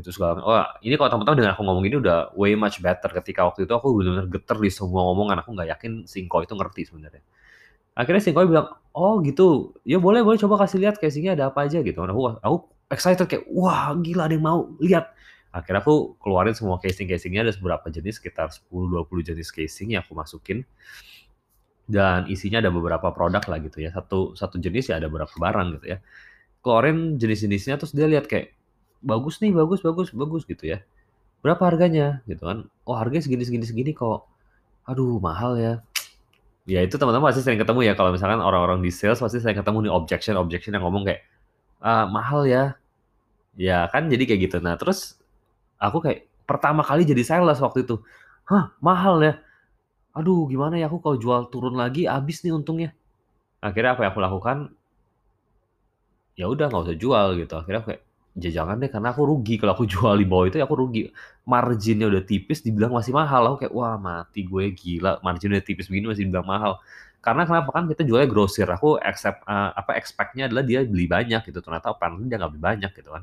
Gitu 0.00 0.16
segala 0.16 0.40
wah 0.40 0.66
ini 0.80 0.96
kalau 0.96 1.12
temen-temen 1.12 1.44
dengan 1.44 1.52
aku 1.52 1.62
ngomong 1.68 1.84
gini 1.84 1.96
udah 2.00 2.32
way 2.40 2.56
much 2.56 2.80
better, 2.80 3.12
ketika 3.20 3.44
waktu 3.44 3.68
itu 3.68 3.72
aku 3.76 3.92
bener-bener 3.92 4.26
geter 4.32 4.56
di 4.56 4.72
semua 4.72 5.04
omongan, 5.12 5.44
aku 5.44 5.52
nggak 5.52 5.68
yakin 5.76 5.92
si 6.08 6.24
engkau 6.24 6.40
itu 6.40 6.56
ngerti 6.56 6.88
sebenarnya. 6.88 7.20
Akhirnya 7.92 8.22
si 8.24 8.32
engkaunya 8.32 8.48
bilang, 8.48 8.68
"Oh 8.96 9.20
gitu, 9.20 9.76
ya 9.84 10.00
boleh 10.00 10.24
boleh 10.24 10.40
coba 10.40 10.64
kasih 10.64 10.80
lihat 10.80 10.96
casing-nya 10.96 11.36
ada 11.36 11.52
apa 11.52 11.68
aja," 11.68 11.84
gitu. 11.84 12.00
Aku 12.00 12.22
aku 12.40 12.56
excited 12.88 13.28
kayak, 13.28 13.44
"Wah 13.52 13.92
gila 14.00 14.26
ada 14.30 14.34
yang 14.34 14.44
mau, 14.46 14.72
lihat." 14.80 15.12
Akhirnya 15.52 15.82
aku 15.84 16.16
keluarin 16.22 16.54
semua 16.56 16.78
casing-casing-nya 16.80 17.42
ada 17.44 17.52
beberapa 17.58 17.90
jenis, 17.90 18.22
sekitar 18.22 18.54
10, 18.54 18.86
20 18.88 19.22
jenis 19.26 19.50
casing 19.52 19.98
yang 19.98 20.02
aku 20.06 20.14
masukin. 20.16 20.62
Dan 21.90 22.30
isinya 22.30 22.62
ada 22.62 22.70
beberapa 22.70 23.10
produk 23.10 23.42
lah 23.50 23.58
gitu 23.64 23.82
ya, 23.82 23.90
satu 23.90 24.38
satu 24.38 24.62
jenis 24.62 24.94
ya 24.94 25.02
ada 25.02 25.10
berapa 25.10 25.32
barang 25.34 25.80
gitu 25.80 25.86
ya. 25.96 25.98
Keluarin 26.62 27.18
jenis-jenisnya 27.18 27.80
terus 27.80 27.92
dia 27.96 28.06
lihat 28.06 28.30
kayak, 28.30 28.54
"Bagus 29.00 29.40
nih, 29.40 29.52
bagus 29.56 29.80
bagus 29.80 30.12
bagus," 30.12 30.42
gitu 30.48 30.64
ya. 30.68 30.84
"Berapa 31.44 31.68
harganya?" 31.72 32.20
Gitu 32.28 32.42
kan. 32.44 32.68
"Oh 32.88 32.96
harganya 32.96 33.24
segini 33.24 33.44
segini 33.48 33.66
segini 33.68 33.92
kok." 33.96 34.28
"Aduh 34.88 35.18
mahal 35.22 35.56
ya." 35.60 35.72
Ya 36.68 36.80
itu 36.84 36.96
teman-teman 37.00 37.32
pasti 37.32 37.42
sering 37.44 37.58
ketemu 37.60 37.80
ya 37.90 37.94
kalau 37.98 38.14
misalkan 38.14 38.38
orang-orang 38.44 38.80
di 38.84 38.92
sales 38.94 39.18
pasti 39.20 39.40
sering 39.42 39.58
ketemu 39.58 39.88
nih 39.88 39.92
objection-objection 39.94 40.76
yang 40.76 40.84
ngomong 40.86 41.04
kayak, 41.08 41.22
eee, 41.82 42.04
"Mahal 42.12 42.42
ya." 42.48 42.64
Ya 43.58 43.86
kan 43.92 44.08
jadi 44.12 44.24
kayak 44.28 44.40
gitu. 44.50 44.56
Nah 44.64 44.76
terus 44.80 45.18
aku 45.80 46.00
kayak 46.04 46.26
pertama 46.48 46.82
kali 46.86 47.04
jadi 47.08 47.22
sales 47.26 47.60
waktu 47.62 47.84
itu, 47.88 48.00
"Hah 48.48 48.72
mahal 48.82 49.20
ya? 49.24 49.40
Aduh 50.16 50.48
gimana 50.50 50.76
ya 50.80 50.88
aku 50.90 51.00
kalau 51.04 51.18
jual 51.20 51.48
turun 51.52 51.76
lagi 51.78 52.06
habis 52.10 52.42
nih 52.46 52.54
untungnya." 52.56 52.92
Akhirnya 53.64 53.96
apa 53.98 54.06
yang 54.06 54.12
aku 54.16 54.22
lakukan 54.24 54.58
ya 56.38 56.46
udah 56.50 56.70
nggak 56.70 56.84
usah 56.90 56.98
jual 56.98 57.26
gitu. 57.38 57.54
Akhirnya 57.58 57.80
aku 57.82 57.88
kayak, 57.94 58.02
ya 58.38 58.50
jangan 58.62 58.78
deh 58.78 58.90
karena 58.92 59.10
aku 59.14 59.22
rugi 59.26 59.58
kalau 59.58 59.72
aku 59.74 59.84
jual 59.92 60.14
di 60.18 60.26
bawah 60.28 60.46
itu 60.50 60.56
ya 60.62 60.66
aku 60.68 60.76
rugi. 60.78 61.10
Margin-nya 61.48 62.06
udah 62.10 62.22
tipis 62.22 62.62
dibilang 62.62 62.94
masih 62.94 63.10
mahal, 63.16 63.42
aku 63.50 63.66
kayak, 63.66 63.74
"Wah 63.74 63.96
mati 63.98 64.46
gue 64.46 64.70
gila 64.76 65.18
margin 65.26 65.50
udah 65.56 65.64
tipis 65.66 65.90
begini 65.90 66.06
masih 66.14 66.24
dibilang 66.28 66.46
mahal." 66.46 66.72
Karena 67.20 67.44
kenapa, 67.44 67.68
kan 67.76 67.84
kita 67.90 68.02
jualnya 68.08 68.28
grosir, 68.32 68.64
aku 68.70 68.96
accept 68.96 69.44
eee, 69.44 69.70
apa, 69.76 69.92
expect-nya 69.98 70.48
adalah 70.48 70.64
dia 70.64 70.80
beli 70.88 71.04
banyak 71.10 71.42
gitu, 71.52 71.60
ternyata 71.60 71.92
apparently 71.92 72.30
dia 72.30 72.38
nggak 72.40 72.52
beli 72.56 72.62
banyak 72.64 72.90
gitu 72.96 73.10
kan. 73.12 73.22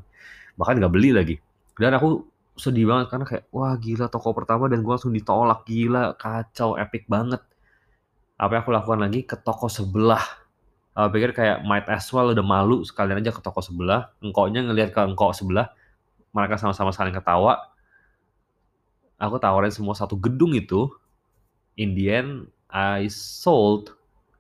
Bahkan 0.60 0.74
nggak 0.82 0.94
beli 0.94 1.12
lagi. 1.16 1.36
Dan 1.78 1.94
aku 1.98 2.26
sedih 2.58 2.86
banget 2.90 3.08
karena 3.14 3.26
kayak, 3.30 3.46
"Wah 3.54 3.74
gila 3.78 4.08
toko 4.12 4.34
pertama 4.38 4.68
dan 4.72 4.82
gua 4.86 4.98
langsung 5.00 5.14
ditolak, 5.16 5.64
gila 5.70 6.16
kacau, 6.20 6.76
epic 6.80 7.06
banget." 7.10 7.42
Apa 8.38 8.52
yang 8.60 8.64
aku 8.66 8.72
lakukan 8.76 9.00
lagi, 9.06 9.20
ke 9.26 9.38
toko 9.42 9.68
sebelah. 9.70 10.22
Aku 10.98 11.14
pikir 11.14 11.30
kayak 11.30 11.62
might 11.62 11.86
as 11.86 12.10
well 12.10 12.34
udah 12.34 12.42
malu 12.42 12.82
sekalian 12.82 13.22
aja 13.22 13.30
ke 13.30 13.38
toko 13.38 13.62
sebelah, 13.62 14.10
engkaunya 14.18 14.66
ngelihat 14.66 14.90
ke 14.90 15.02
engkau 15.06 15.30
sebelah, 15.30 15.70
mereka 16.34 16.58
sama-sama 16.58 16.90
saling 16.90 17.14
ketawa. 17.14 17.70
Aku 19.22 19.38
tawarin 19.38 19.70
semua 19.70 19.94
satu 19.94 20.18
gedung 20.18 20.58
itu, 20.58 20.90
in 21.78 21.94
the 21.94 22.10
end 22.10 22.50
I 22.74 23.06
sold 23.14 23.94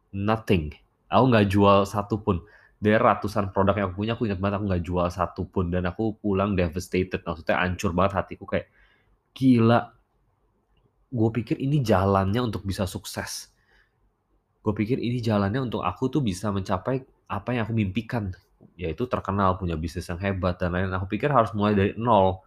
nothing. 0.10 0.74
Aku 1.14 1.30
nggak 1.30 1.46
jual 1.54 1.86
satu 1.86 2.26
pun. 2.26 2.42
Dari 2.82 2.98
ratusan 2.98 3.54
produk 3.54 3.78
yang 3.78 3.94
aku 3.94 4.02
punya, 4.02 4.14
aku 4.18 4.26
ingat 4.26 4.42
banget 4.42 4.58
aku 4.58 4.66
nggak 4.70 4.86
jual 4.86 5.08
satu 5.14 5.42
pun 5.46 5.70
dan 5.70 5.86
aku 5.86 6.18
pulang 6.18 6.58
devastated, 6.58 7.22
maksudnya 7.22 7.62
hancur 7.62 7.94
banget 7.94 8.18
hatiku 8.18 8.50
kayak, 8.50 8.70
"Gila." 9.38 9.94
Gue 11.14 11.30
pikir 11.38 11.62
ini 11.62 11.86
jalannya 11.86 12.50
untuk 12.50 12.66
bisa 12.66 12.90
sukses. 12.90 13.54
Gue 14.68 14.76
pikir 14.84 15.00
ini 15.00 15.24
jalannya 15.24 15.64
untuk 15.72 15.80
aku 15.80 16.12
tuh 16.12 16.20
bisa 16.20 16.52
mencapai 16.52 17.00
apa 17.32 17.56
yang 17.56 17.64
aku 17.64 17.72
mimpikan, 17.72 18.36
yaitu 18.76 19.08
terkenal, 19.08 19.56
punya 19.56 19.80
bisnis 19.80 20.12
yang 20.12 20.20
hebat 20.20 20.60
dan 20.60 20.76
lain-lain. 20.76 20.92
Aku 21.00 21.08
pikir 21.08 21.32
harus 21.32 21.56
mulai 21.56 21.72
dari 21.72 21.92
nol. 21.96 22.44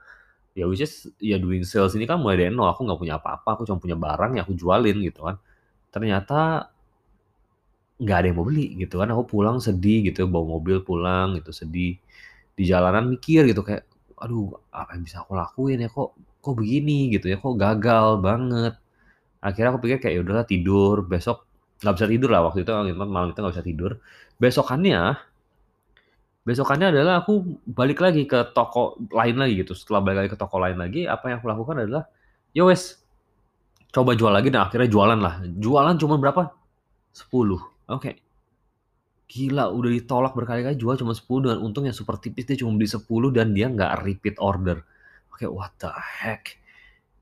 Ya 0.53 0.69
which 0.69 0.85
is 0.85 1.09
ya 1.17 1.41
doing 1.41 1.65
sales 1.65 1.97
ini 1.97 2.05
kan 2.05 2.21
mulai 2.21 2.37
dari 2.45 2.53
nol, 2.53 2.69
aku 2.69 2.85
nggak 2.85 3.01
punya 3.01 3.17
apa-apa, 3.17 3.57
aku 3.57 3.65
cuma 3.65 3.81
punya 3.81 3.97
barang 3.97 4.37
yang 4.37 4.45
aku 4.45 4.53
jualin 4.53 5.01
gitu 5.01 5.25
kan. 5.25 5.41
Ternyata 5.95 6.69
nggak 8.01 8.17
ada 8.17 8.27
yang 8.33 8.37
mau 8.41 8.47
beli 8.49 8.67
gitu 8.81 9.01
kan, 9.01 9.09
aku 9.13 9.25
pulang 9.29 9.57
sedih 9.61 10.09
gitu, 10.09 10.25
bawa 10.29 10.57
mobil 10.61 10.81
pulang 10.85 11.37
gitu 11.41 11.53
sedih. 11.53 11.97
Di 12.57 12.65
jalanan 12.69 13.09
mikir 13.09 13.49
gitu 13.51 13.61
kayak, 13.65 13.85
"Aduh 14.21 14.53
apa 14.73 14.97
yang 14.97 15.05
bisa 15.09 15.25
aku 15.25 15.37
lakuin 15.37 15.81
ya, 15.85 15.89
kok 15.93 16.17
kok 16.45 16.55
begini 16.57 17.13
gitu 17.15 17.29
ya, 17.33 17.37
kok 17.41 17.55
gagal 17.61 18.21
banget." 18.25 18.75
Akhirnya 19.45 19.71
aku 19.77 19.81
pikir 19.85 19.99
kayak, 20.05 20.15
"Ya 20.19 20.23
udahlah 20.25 20.47
tidur, 20.49 21.05
besok" 21.07 21.50
nggak 21.81 21.95
bisa 21.97 22.07
tidur 22.07 22.31
lah 22.31 22.45
waktu 22.45 22.63
itu 22.63 22.71
malam 22.95 23.33
itu 23.33 23.41
nggak 23.41 23.55
bisa 23.57 23.65
tidur. 23.65 23.91
Besokannya 24.37 25.17
besokannya 26.41 26.89
adalah 26.89 27.21
aku 27.21 27.61
balik 27.69 28.01
lagi 28.01 28.25
ke 28.25 28.53
toko 28.57 28.97
lain 29.13 29.37
lagi 29.37 29.61
gitu, 29.61 29.77
setelah 29.77 30.01
balik 30.01 30.19
lagi 30.25 30.31
ke 30.33 30.39
toko 30.41 30.57
lain 30.57 30.81
lagi, 30.81 31.05
apa 31.05 31.29
yang 31.29 31.37
aku 31.39 31.49
lakukan 31.53 31.85
adalah, 31.85 32.09
ya 32.57 32.65
wes, 32.65 32.97
coba 33.93 34.17
jual 34.17 34.33
lagi 34.33 34.49
dan 34.49 34.65
akhirnya 34.67 34.89
jualan 34.89 35.21
lah. 35.21 35.45
Jualan 35.47 36.01
cuma 36.01 36.17
berapa? 36.17 36.51
10. 37.13 37.61
Oke. 37.93 38.25
Gila 39.31 39.71
udah 39.71 39.91
ditolak 39.95 40.33
berkali-kali 40.35 40.75
jual 40.75 40.99
cuma 40.99 41.15
10 41.15 41.45
dengan 41.45 41.59
untung 41.63 41.87
yang 41.87 41.95
super 41.95 42.19
tipis, 42.19 42.49
dia 42.49 42.59
cuma 42.59 42.75
beli 42.75 42.91
10 42.91 43.07
dan 43.31 43.55
dia 43.55 43.71
nggak 43.71 44.03
repeat 44.03 44.35
order. 44.43 44.83
Oke, 45.31 45.47
what 45.47 45.71
the 45.79 45.93
heck, 45.95 46.59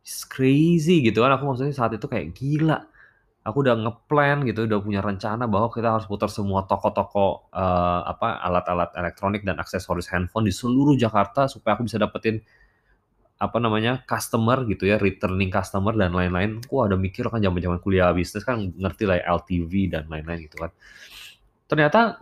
it's 0.00 0.24
crazy 0.24 1.04
gitu 1.04 1.20
kan, 1.20 1.36
aku 1.36 1.52
maksudnya 1.52 1.76
saat 1.76 1.92
itu 1.92 2.08
kayak 2.08 2.32
gila. 2.32 2.87
Aku 3.48 3.64
udah 3.64 3.80
nge-plan 3.80 4.44
gitu, 4.44 4.68
udah 4.68 4.76
punya 4.84 5.00
rencana 5.00 5.48
bahwa 5.48 5.72
kita 5.72 5.88
harus 5.96 6.04
putar 6.04 6.28
semua 6.28 6.68
toko-toko, 6.68 7.48
eee, 7.48 8.00
apa, 8.12 8.44
alat-alat 8.44 8.92
elektronik 8.92 9.40
dan 9.40 9.56
aksesoris 9.56 10.12
handphone 10.12 10.44
di 10.44 10.52
seluruh 10.52 10.92
Jakarta 11.00 11.48
supaya 11.48 11.80
aku 11.80 11.88
bisa 11.88 11.96
dapetin, 11.96 12.44
apa 13.40 13.56
namanya, 13.56 14.04
customer 14.04 14.68
gitu 14.68 14.84
ya, 14.84 15.00
returning 15.00 15.48
customer 15.48 15.96
dan 15.96 16.12
lain-lain. 16.12 16.60
Wah, 16.68 16.92
udah 16.92 17.00
mikir 17.00 17.24
kan 17.32 17.40
zaman-zaman 17.40 17.80
kuliah 17.80 18.12
bisnis 18.12 18.44
kan 18.44 18.60
ngerti 18.76 19.08
lah 19.08 19.16
ya 19.16 19.24
LTV 19.40 19.72
dan 19.96 20.04
lain-lain 20.12 20.44
gitu 20.44 20.60
kan. 20.60 20.70
Ternyata 21.70 22.20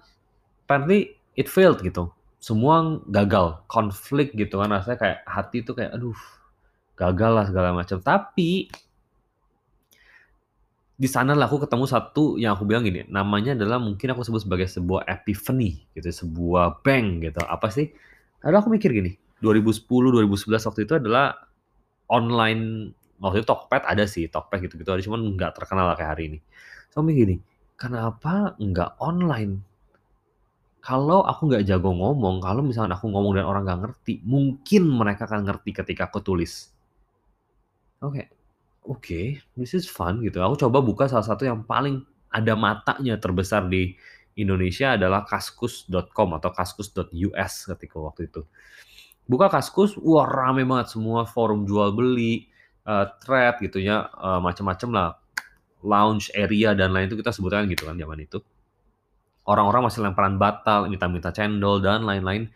apparently 0.62 1.18
it 1.34 1.50
failed 1.50 1.82
gitu, 1.82 2.14
semua 2.38 3.02
gagal, 3.10 3.66
konflik 3.66 4.30
gitu 4.38 4.62
kan, 4.62 4.70
rasanya 4.70 4.98
kayak 5.02 5.18
hati 5.26 5.66
tuh 5.66 5.74
kayak, 5.74 5.90
aduh 5.90 6.14
gagal 6.94 7.32
lah 7.34 7.44
segala 7.50 7.74
macam. 7.74 7.98
Tapi 7.98 8.70
di 10.96 11.08
sana 11.12 11.36
lah 11.36 11.44
aku 11.44 11.60
ketemu 11.60 11.84
satu 11.84 12.40
yang 12.40 12.56
aku 12.56 12.64
bilang 12.64 12.80
gini, 12.80 13.04
namanya 13.12 13.52
adalah 13.52 13.76
mungkin 13.76 14.16
aku 14.16 14.24
sebut 14.24 14.48
sebagai 14.48 14.64
sebuah 14.64 15.04
epiphany 15.04 15.84
gitu, 15.92 16.08
sebuah 16.08 16.80
bang 16.80 17.20
gitu. 17.20 17.44
Apa 17.44 17.68
sih? 17.68 17.92
Lalu 18.40 18.56
aku 18.56 18.68
mikir 18.72 18.90
gini, 18.96 19.12
2010, 19.44 19.84
2011 19.84 20.64
waktu 20.64 20.80
itu 20.88 20.96
adalah 20.96 21.36
online, 22.08 22.96
waktu 23.20 23.44
itu 23.44 23.46
Tokped 23.46 23.84
ada 23.84 24.04
sih, 24.08 24.24
Tokped 24.32 24.56
gitu-gitu 24.64 24.88
ada, 24.88 25.04
cuman 25.04 25.20
nggak 25.36 25.52
terkenal 25.52 25.92
kayak 26.00 26.10
hari 26.16 26.24
ini. 26.32 26.38
So 26.88 27.04
mikir 27.04 27.28
gini, 27.28 27.36
kenapa 27.76 28.56
nggak 28.56 28.96
online? 28.96 29.60
Kalau 30.80 31.26
aku 31.28 31.50
nggak 31.50 31.66
jago 31.68 31.92
ngomong, 31.92 32.40
kalau 32.40 32.64
misalkan 32.64 32.94
aku 32.96 33.12
ngomong 33.12 33.36
dan 33.36 33.44
orang 33.44 33.68
nggak 33.68 33.80
ngerti, 33.84 34.24
mungkin 34.24 34.88
mereka 34.88 35.28
akan 35.28 35.44
ngerti 35.44 35.76
ketika 35.76 36.08
aku 36.08 36.24
tulis. 36.24 36.72
Oke, 38.00 38.30
Oke, 38.86 39.42
this 39.58 39.74
is 39.74 39.90
fun 39.90 40.22
gitu. 40.22 40.38
Aku 40.38 40.54
coba 40.54 40.78
buka 40.78 41.10
salah 41.10 41.26
satu 41.26 41.42
yang 41.42 41.66
paling 41.66 42.06
ada 42.30 42.54
matanya 42.54 43.18
terbesar 43.18 43.66
di 43.66 43.98
Indonesia 44.38 44.94
adalah 44.94 45.26
Kaskus.com 45.26 46.38
atau 46.38 46.50
Kaskus.us 46.54 47.52
ketika 47.74 47.96
waktu 47.98 48.30
itu. 48.30 48.46
Buka 49.26 49.50
Kaskus, 49.50 49.98
wah 49.98 50.22
rame 50.22 50.62
banget 50.62 50.94
semua 50.94 51.26
forum 51.26 51.66
jual 51.66 51.90
beli, 51.98 52.46
uh, 52.86 53.10
thread 53.18 53.58
gitu 53.58 53.82
ya, 53.82 54.06
uh, 54.14 54.38
macam-macam 54.38 54.88
lah, 54.94 55.08
lounge 55.82 56.30
area 56.36 56.78
dan 56.78 56.94
lain 56.94 57.10
itu 57.10 57.18
kita 57.18 57.34
sebutkan 57.34 57.66
gitu 57.66 57.90
kan 57.90 57.98
zaman 57.98 58.22
itu. 58.22 58.38
Orang-orang 59.46 59.90
masih 59.90 60.06
lemparan 60.06 60.38
batal, 60.38 60.86
minta-minta 60.86 61.34
cendol 61.34 61.82
dan 61.82 62.06
lain-lain. 62.06 62.50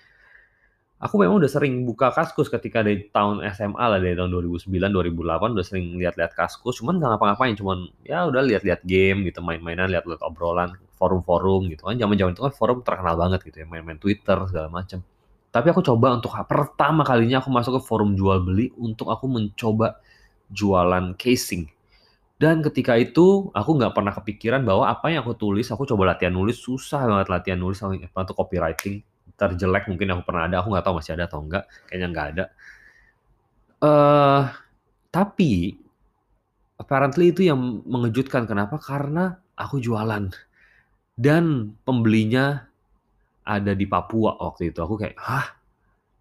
Aku 1.00 1.16
memang 1.16 1.40
udah 1.40 1.48
sering 1.48 1.88
buka 1.88 2.12
Kaskus 2.12 2.52
ketika 2.52 2.84
dari 2.84 3.08
tahun 3.08 3.40
SMA 3.56 3.80
lah, 3.80 3.96
dari 3.96 4.12
tahun 4.12 4.36
2009, 4.36 4.68
2008 4.68 5.56
udah 5.56 5.64
sering 5.64 5.96
lihat-lihat 5.96 6.36
Kaskus, 6.36 6.76
cuman 6.76 7.00
nggak 7.00 7.16
ngapa-ngapain, 7.16 7.56
cuman 7.56 7.88
ya 8.04 8.28
udah 8.28 8.44
lihat-lihat 8.44 8.84
game 8.84 9.24
gitu, 9.24 9.40
main-mainan, 9.40 9.88
lihat-lihat 9.88 10.20
obrolan, 10.20 10.76
forum-forum 11.00 11.72
gitu 11.72 11.88
kan. 11.88 11.96
Zaman-zaman 11.96 12.36
itu 12.36 12.44
kan 12.44 12.52
forum 12.52 12.84
terkenal 12.84 13.16
banget 13.16 13.40
gitu 13.48 13.64
ya, 13.64 13.66
main-main 13.66 13.96
Twitter 13.96 14.36
segala 14.44 14.68
macam. 14.68 15.00
Tapi 15.48 15.66
aku 15.72 15.80
coba 15.80 16.20
untuk 16.20 16.36
pertama 16.44 17.00
kalinya 17.00 17.40
aku 17.40 17.48
masuk 17.48 17.80
ke 17.80 17.82
forum 17.88 18.12
jual 18.12 18.44
beli 18.44 18.68
untuk 18.76 19.08
aku 19.08 19.24
mencoba 19.24 20.04
jualan 20.52 21.16
casing. 21.16 21.64
Dan 22.36 22.60
ketika 22.60 23.00
itu, 23.00 23.48
aku 23.56 23.70
nggak 23.72 23.96
pernah 23.96 24.12
kepikiran 24.12 24.68
bahwa 24.68 24.84
apa 24.84 25.08
yang 25.08 25.24
aku 25.24 25.32
tulis, 25.32 25.64
aku 25.72 25.88
coba 25.88 26.12
latihan 26.12 26.36
nulis, 26.36 26.60
susah 26.60 27.08
banget 27.08 27.28
latihan 27.32 27.56
nulis 27.56 27.80
untuk 27.80 28.36
copywriting. 28.36 29.00
Terjelek 29.40 29.88
mungkin 29.88 30.12
aku 30.12 30.28
pernah 30.28 30.44
ada, 30.44 30.60
aku 30.60 30.76
nggak 30.76 30.84
tahu 30.84 31.00
masih 31.00 31.16
ada 31.16 31.24
atau 31.24 31.40
enggak, 31.40 31.64
kayaknya 31.88 32.08
nggak 32.12 32.26
ada. 32.36 32.44
Uh, 33.80 34.44
tapi 35.08 35.80
apparently 36.76 37.32
itu 37.32 37.48
yang 37.48 37.80
mengejutkan. 37.88 38.44
Kenapa? 38.44 38.76
Karena 38.76 39.32
aku 39.56 39.80
jualan 39.80 40.28
dan 41.16 41.44
pembelinya 41.88 42.68
ada 43.48 43.72
di 43.72 43.88
Papua 43.88 44.36
waktu 44.36 44.76
itu. 44.76 44.84
Aku 44.84 45.00
kayak, 45.00 45.16
"Hah? 45.16 45.56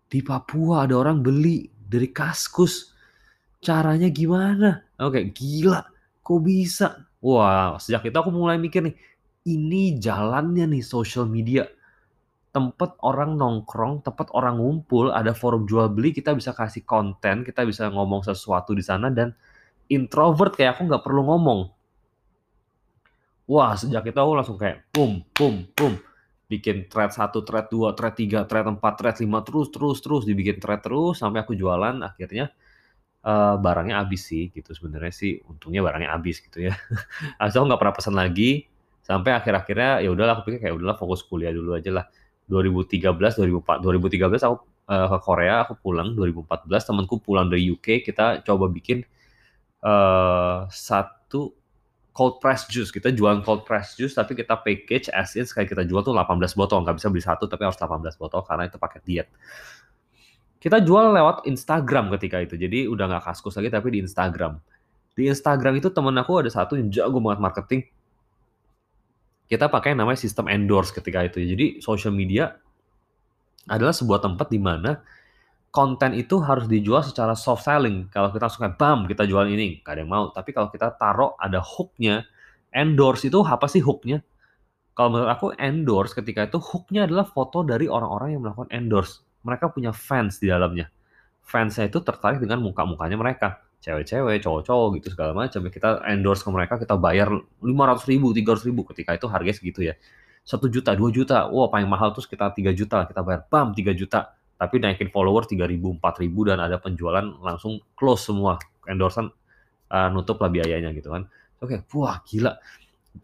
Di 0.08 0.24
Papua 0.24 0.88
ada 0.88 0.96
orang 0.96 1.20
beli 1.20 1.68
dari 1.68 2.08
Kaskus? 2.16 2.96
Caranya 3.60 4.08
gimana?" 4.08 4.80
Kayak, 4.96 5.36
"Gila, 5.36 5.82
kok 6.24 6.40
bisa?" 6.40 7.04
Wah, 7.20 7.76
sejak 7.76 8.08
itu 8.08 8.16
aku 8.16 8.32
mulai 8.32 8.56
mikir 8.56 8.80
nih, 8.80 8.96
ini 9.44 10.00
jalannya 10.00 10.72
nih 10.72 10.84
social 10.84 11.28
media. 11.28 11.68
Tempat 12.50 12.98
orang 13.06 13.38
nongkrong, 13.38 14.02
tempat 14.02 14.34
orang 14.34 14.58
ngumpul, 14.58 15.14
ada 15.14 15.38
forum 15.38 15.70
jual 15.70 15.94
beli, 15.94 16.10
kita 16.10 16.34
bisa 16.34 16.50
kasih 16.58 16.82
konten, 16.82 17.46
kita 17.46 17.62
bisa 17.62 17.86
ngomong 17.94 18.26
sesuatu 18.26 18.74
di 18.74 18.82
sana 18.82 19.14
dan 19.14 19.38
introvert 19.90 20.58
kayak 20.58 20.78
aku 20.78 20.90
nggak 20.90 21.04
perlu 21.06 21.22
ngomong. 21.30 21.70
Wah, 23.50 23.74
sejak 23.74 24.06
itu 24.06 24.18
aku 24.18 24.34
langsung 24.38 24.58
kayak 24.62 24.86
boom, 24.94 25.26
boom, 25.34 25.66
boom. 25.74 25.98
Bikin 26.50 26.90
thread 26.90 27.14
1, 27.14 27.34
thread 27.46 27.66
2, 27.70 27.98
thread 27.98 28.16
3, 28.18 28.46
thread 28.46 28.66
4, 28.66 28.78
thread 28.78 29.18
5, 29.18 29.46
terus, 29.46 29.68
terus, 29.74 29.98
terus. 30.02 30.24
Dibikin 30.26 30.62
thread 30.62 30.82
terus, 30.86 31.22
sampai 31.22 31.42
aku 31.42 31.58
jualan, 31.58 32.02
akhirnya 32.06 32.54
uh, 33.26 33.58
barangnya 33.58 34.02
habis 34.02 34.30
sih, 34.30 34.54
gitu. 34.54 34.74
Sebenarnya 34.74 35.14
sih, 35.14 35.42
untungnya 35.50 35.82
barangnya 35.82 36.14
habis 36.14 36.42
gitu 36.46 36.70
ya. 36.70 36.78
Aku 37.42 37.66
nggak 37.66 37.82
pernah 37.82 37.96
pesan 37.98 38.14
lagi, 38.18 38.70
sampai 39.10 39.34
akhir-akhirnya 39.34 40.06
ya 40.06 40.10
udahlah 40.14 40.38
aku 40.38 40.54
pikir 40.54 40.70
kayak 40.70 40.76
udahlah 40.78 40.94
fokus 40.94 41.26
kuliah 41.26 41.50
dulu 41.50 41.74
aja 41.74 41.90
lah. 41.90 42.06
2013, 42.50 43.16
2004, 43.16 43.86
2013 43.86 44.42
aku 44.44 44.58
uh, 44.90 45.08
ke 45.14 45.18
Korea, 45.22 45.64
aku 45.64 45.78
pulang 45.80 46.18
2014, 46.18 46.66
temanku 46.68 47.22
pulang 47.22 47.48
dari 47.48 47.70
UK, 47.70 48.02
kita 48.02 48.42
coba 48.42 48.66
bikin 48.68 49.06
uh, 49.86 50.66
satu 50.68 51.54
cold 52.20 52.44
press 52.44 52.68
juice. 52.68 52.92
Kita 52.92 53.16
jual 53.16 53.40
cold 53.48 53.64
press 53.64 53.96
juice 53.96 54.12
tapi 54.12 54.36
kita 54.36 54.60
package 54.60 55.08
as 55.16 55.40
in 55.40 55.48
sekali 55.48 55.70
kita 55.70 55.88
jual 55.88 56.04
tuh 56.04 56.12
18 56.12 56.36
botol. 56.60 56.84
Nggak 56.84 57.00
bisa 57.00 57.08
beli 57.08 57.24
satu 57.24 57.48
tapi 57.48 57.64
harus 57.64 57.80
18 57.80 58.20
botol 58.20 58.44
karena 58.44 58.68
itu 58.68 58.76
paket 58.76 59.02
diet. 59.08 59.28
Kita 60.60 60.84
jual 60.84 61.16
lewat 61.16 61.48
Instagram 61.48 62.12
ketika 62.20 62.44
itu. 62.44 62.60
Jadi 62.60 62.92
udah 62.92 63.08
nggak 63.08 63.24
kaskus 63.32 63.56
lagi 63.56 63.72
tapi 63.72 63.96
di 63.96 64.04
Instagram. 64.04 64.60
Di 65.16 65.32
Instagram 65.32 65.80
itu 65.80 65.88
temen 65.96 66.12
aku 66.20 66.44
ada 66.44 66.52
satu 66.52 66.76
yang 66.76 66.92
jago 66.92 67.24
banget 67.24 67.40
marketing. 67.40 67.88
Kita 69.50 69.66
pakai 69.66 69.98
namanya 69.98 70.22
sistem 70.22 70.46
endorse 70.46 70.94
ketika 70.94 71.26
itu. 71.26 71.42
Jadi 71.42 71.82
social 71.82 72.14
media 72.14 72.54
adalah 73.66 73.92
sebuah 73.92 74.22
tempat 74.22 74.48
di 74.54 74.62
mana 74.62 75.02
konten 75.70 76.18
itu 76.18 76.42
harus 76.42 76.66
dijual 76.70 77.02
secara 77.02 77.34
soft 77.34 77.66
selling. 77.66 78.10
Kalau 78.14 78.30
kita 78.30 78.50
suka 78.50 78.74
bam, 78.74 79.10
kita 79.10 79.26
jual 79.26 79.50
ini, 79.50 79.82
gak 79.82 79.98
ada 79.98 80.02
yang 80.06 80.12
mau. 80.14 80.26
Tapi 80.30 80.54
kalau 80.54 80.70
kita 80.70 80.94
taruh 80.98 81.34
ada 81.38 81.62
hooknya, 81.62 82.26
endorse 82.74 83.30
itu 83.30 83.42
apa 83.42 83.66
sih 83.66 83.82
hooknya? 83.82 84.22
Kalau 84.94 85.16
menurut 85.16 85.32
aku 85.32 85.48
endorse 85.56 86.12
ketika 86.12 86.46
itu 86.50 86.60
hooknya 86.60 87.08
adalah 87.08 87.24
foto 87.24 87.64
dari 87.64 87.88
orang-orang 87.88 88.36
yang 88.36 88.42
melakukan 88.44 88.70
endorse. 88.74 89.24
Mereka 89.48 89.72
punya 89.72 89.96
fans 89.96 90.42
di 90.44 90.52
dalamnya. 90.52 90.92
Fansnya 91.42 91.88
itu 91.88 92.04
tertarik 92.04 92.44
dengan 92.44 92.60
muka-mukanya 92.62 93.16
mereka. 93.16 93.64
Cewek-cewek, 93.80 94.44
cowok-cowok 94.44 94.88
gitu 95.00 95.08
segala 95.16 95.32
macam. 95.32 95.64
Kita 95.72 96.04
endorse 96.12 96.44
ke 96.44 96.50
mereka, 96.52 96.76
kita 96.76 97.00
bayar 97.00 97.32
500 97.64 98.12
ribu, 98.12 98.36
300 98.36 98.68
ribu. 98.68 98.82
Ketika 98.84 99.16
itu 99.16 99.26
harganya 99.32 99.56
segitu 99.56 99.82
ya. 99.88 99.96
1 100.44 100.68
juta, 100.68 100.92
2 100.96 101.16
juta. 101.16 101.48
Wah 101.48 101.72
paling 101.72 101.88
mahal 101.88 102.12
tuh 102.12 102.24
sekitar 102.24 102.52
3 102.52 102.76
juta. 102.76 103.08
Kita 103.08 103.24
bayar, 103.24 103.48
bam 103.48 103.72
3 103.72 103.96
juta 103.96 104.36
tapi 104.60 104.76
naikin 104.84 105.08
follower 105.08 105.48
3000 105.48 106.04
4000 106.04 106.50
dan 106.52 106.60
ada 106.60 106.76
penjualan 106.84 107.24
langsung 107.40 107.80
close 107.96 108.28
semua 108.28 108.60
endorsement 108.92 109.32
uh, 109.88 110.12
nutup 110.12 110.36
lah 110.44 110.52
biayanya 110.52 110.92
gitu 110.92 111.16
kan 111.16 111.32
oke 111.64 111.72
okay, 111.72 111.80
wah 111.96 112.20
gila 112.28 112.60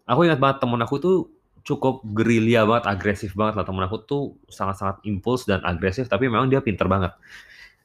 aku 0.08 0.20
ingat 0.24 0.40
banget 0.40 0.56
temen 0.64 0.80
aku 0.80 0.96
tuh 0.96 1.16
cukup 1.60 2.00
gerilya 2.16 2.64
banget 2.64 2.88
agresif 2.88 3.36
banget 3.36 3.60
lah 3.60 3.64
temen 3.68 3.84
aku 3.84 4.00
tuh 4.08 4.24
sangat-sangat 4.48 5.04
impuls 5.04 5.44
dan 5.44 5.60
agresif 5.60 6.08
tapi 6.08 6.32
memang 6.32 6.48
dia 6.48 6.64
pinter 6.64 6.88
banget 6.88 7.12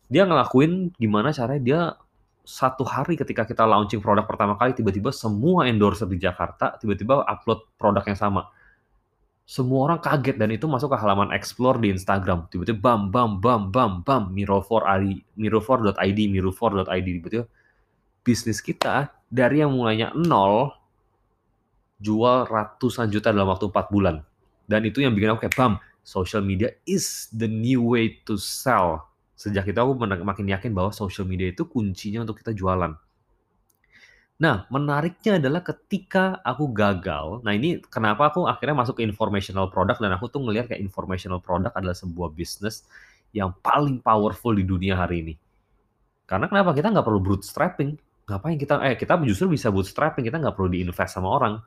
dia 0.08 0.24
ngelakuin 0.24 0.96
gimana 0.96 1.36
caranya 1.36 1.62
dia 1.62 1.80
satu 2.42 2.82
hari 2.84 3.16
ketika 3.16 3.46
kita 3.46 3.64
launching 3.64 4.02
produk 4.02 4.26
pertama 4.26 4.58
kali 4.58 4.74
tiba-tiba 4.74 5.14
semua 5.14 5.70
endorser 5.70 6.10
di 6.10 6.18
Jakarta 6.18 6.76
tiba-tiba 6.82 7.22
upload 7.26 7.70
produk 7.78 8.02
yang 8.08 8.18
sama 8.18 8.50
semua 9.52 9.92
orang 9.92 10.00
kaget 10.00 10.40
dan 10.40 10.48
itu 10.54 10.64
masuk 10.64 10.96
ke 10.96 10.98
halaman 11.02 11.36
explore 11.36 11.76
di 11.76 11.92
Instagram. 11.92 12.48
Tiba-tiba 12.48 12.80
bam 12.80 13.12
bam 13.12 13.44
bam 13.44 13.68
bam 13.68 14.00
bam 14.00 14.32
Miro4 14.32 14.72
ID, 14.88 15.28
Miro4.id, 15.36 16.20
Miro4.id 16.32 17.08
tiba-tiba 17.20 17.46
bisnis 18.24 18.64
kita 18.64 19.12
dari 19.28 19.60
yang 19.60 19.76
mulainya 19.76 20.16
nol 20.16 20.72
jual 22.00 22.48
ratusan 22.48 23.12
juta 23.12 23.36
dalam 23.36 23.52
waktu 23.52 23.68
4 23.68 23.92
bulan. 23.92 24.24
Dan 24.72 24.88
itu 24.88 25.04
yang 25.04 25.12
bikin 25.12 25.36
aku 25.36 25.44
kayak 25.44 25.58
bam, 25.60 25.74
social 26.00 26.40
media 26.40 26.72
is 26.88 27.28
the 27.36 27.50
new 27.50 27.84
way 27.84 28.24
to 28.24 28.40
sell. 28.40 29.11
Sejak 29.42 29.66
itu 29.66 29.80
aku 29.82 29.98
makin 30.06 30.46
yakin 30.54 30.70
bahwa 30.78 30.94
social 30.94 31.26
media 31.26 31.50
itu 31.50 31.66
kuncinya 31.66 32.22
untuk 32.22 32.38
kita 32.38 32.54
jualan. 32.54 32.94
Nah, 34.42 34.66
menariknya 34.70 35.42
adalah 35.42 35.66
ketika 35.66 36.38
aku 36.46 36.70
gagal, 36.74 37.46
nah 37.46 37.54
ini 37.54 37.78
kenapa 37.90 38.34
aku 38.34 38.50
akhirnya 38.50 38.74
masuk 38.74 38.98
ke 38.98 39.04
informational 39.06 39.70
product 39.70 40.02
dan 40.02 40.14
aku 40.18 40.30
tuh 40.30 40.42
ngelihat 40.42 40.66
kayak 40.70 40.82
informational 40.82 41.38
product 41.42 41.74
adalah 41.78 41.94
sebuah 41.94 42.34
bisnis 42.34 42.86
yang 43.34 43.54
paling 43.62 44.02
powerful 44.02 44.54
di 44.54 44.66
dunia 44.66 44.98
hari 44.98 45.26
ini. 45.26 45.34
Karena 46.26 46.50
kenapa? 46.50 46.74
Kita 46.74 46.90
nggak 46.90 47.06
perlu 47.06 47.22
bootstrapping. 47.22 47.90
Ngapain 48.30 48.58
kita, 48.58 48.82
eh 48.86 48.98
kita 48.98 49.22
justru 49.26 49.58
bisa 49.58 49.70
bootstrapping, 49.70 50.26
kita 50.26 50.42
nggak 50.42 50.58
perlu 50.58 50.70
diinvest 50.74 51.18
sama 51.18 51.30
orang. 51.34 51.62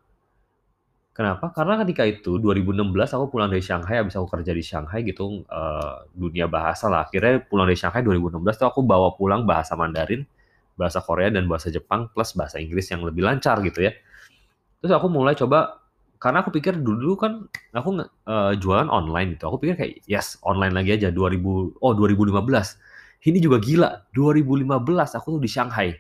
Kenapa? 1.15 1.55
Karena 1.55 1.79
ketika 1.87 2.03
itu 2.03 2.43
2016 2.43 2.91
aku 3.15 3.31
pulang 3.31 3.47
dari 3.47 3.63
Shanghai, 3.63 4.03
habis 4.03 4.19
aku 4.19 4.27
kerja 4.35 4.51
di 4.51 4.67
Shanghai 4.67 5.07
gitu, 5.07 5.47
uh, 5.47 6.03
dunia 6.11 6.51
bahasa 6.51 6.91
lah. 6.91 7.07
Akhirnya 7.07 7.39
pulang 7.39 7.71
dari 7.71 7.79
Shanghai 7.79 8.03
2016 8.03 8.43
tuh 8.59 8.67
aku 8.67 8.83
bawa 8.83 9.15
pulang 9.15 9.47
bahasa 9.47 9.79
Mandarin, 9.79 10.27
bahasa 10.75 10.99
Korea 10.99 11.31
dan 11.31 11.47
bahasa 11.47 11.71
Jepang 11.71 12.11
plus 12.11 12.35
bahasa 12.35 12.59
Inggris 12.59 12.91
yang 12.91 13.07
lebih 13.07 13.23
lancar 13.23 13.63
gitu 13.63 13.87
ya. 13.87 13.95
Terus 14.83 14.91
aku 14.91 15.07
mulai 15.07 15.39
coba 15.39 15.87
karena 16.19 16.43
aku 16.43 16.51
pikir 16.51 16.83
dulu 16.83 17.15
kan 17.15 17.47
aku 17.71 18.03
uh, 18.27 18.51
jualan 18.59 18.91
online 18.91 19.39
gitu. 19.39 19.55
Aku 19.55 19.63
pikir 19.63 19.79
kayak 19.79 20.03
yes, 20.11 20.43
online 20.43 20.75
lagi 20.75 20.99
aja 20.99 21.15
2000 21.15 21.79
oh 21.79 21.93
2015. 21.95 22.43
Ini 23.23 23.39
juga 23.39 23.63
gila. 23.63 24.03
2015 24.19 24.67
aku 25.15 25.39
tuh 25.39 25.41
di 25.41 25.47
Shanghai. 25.47 25.95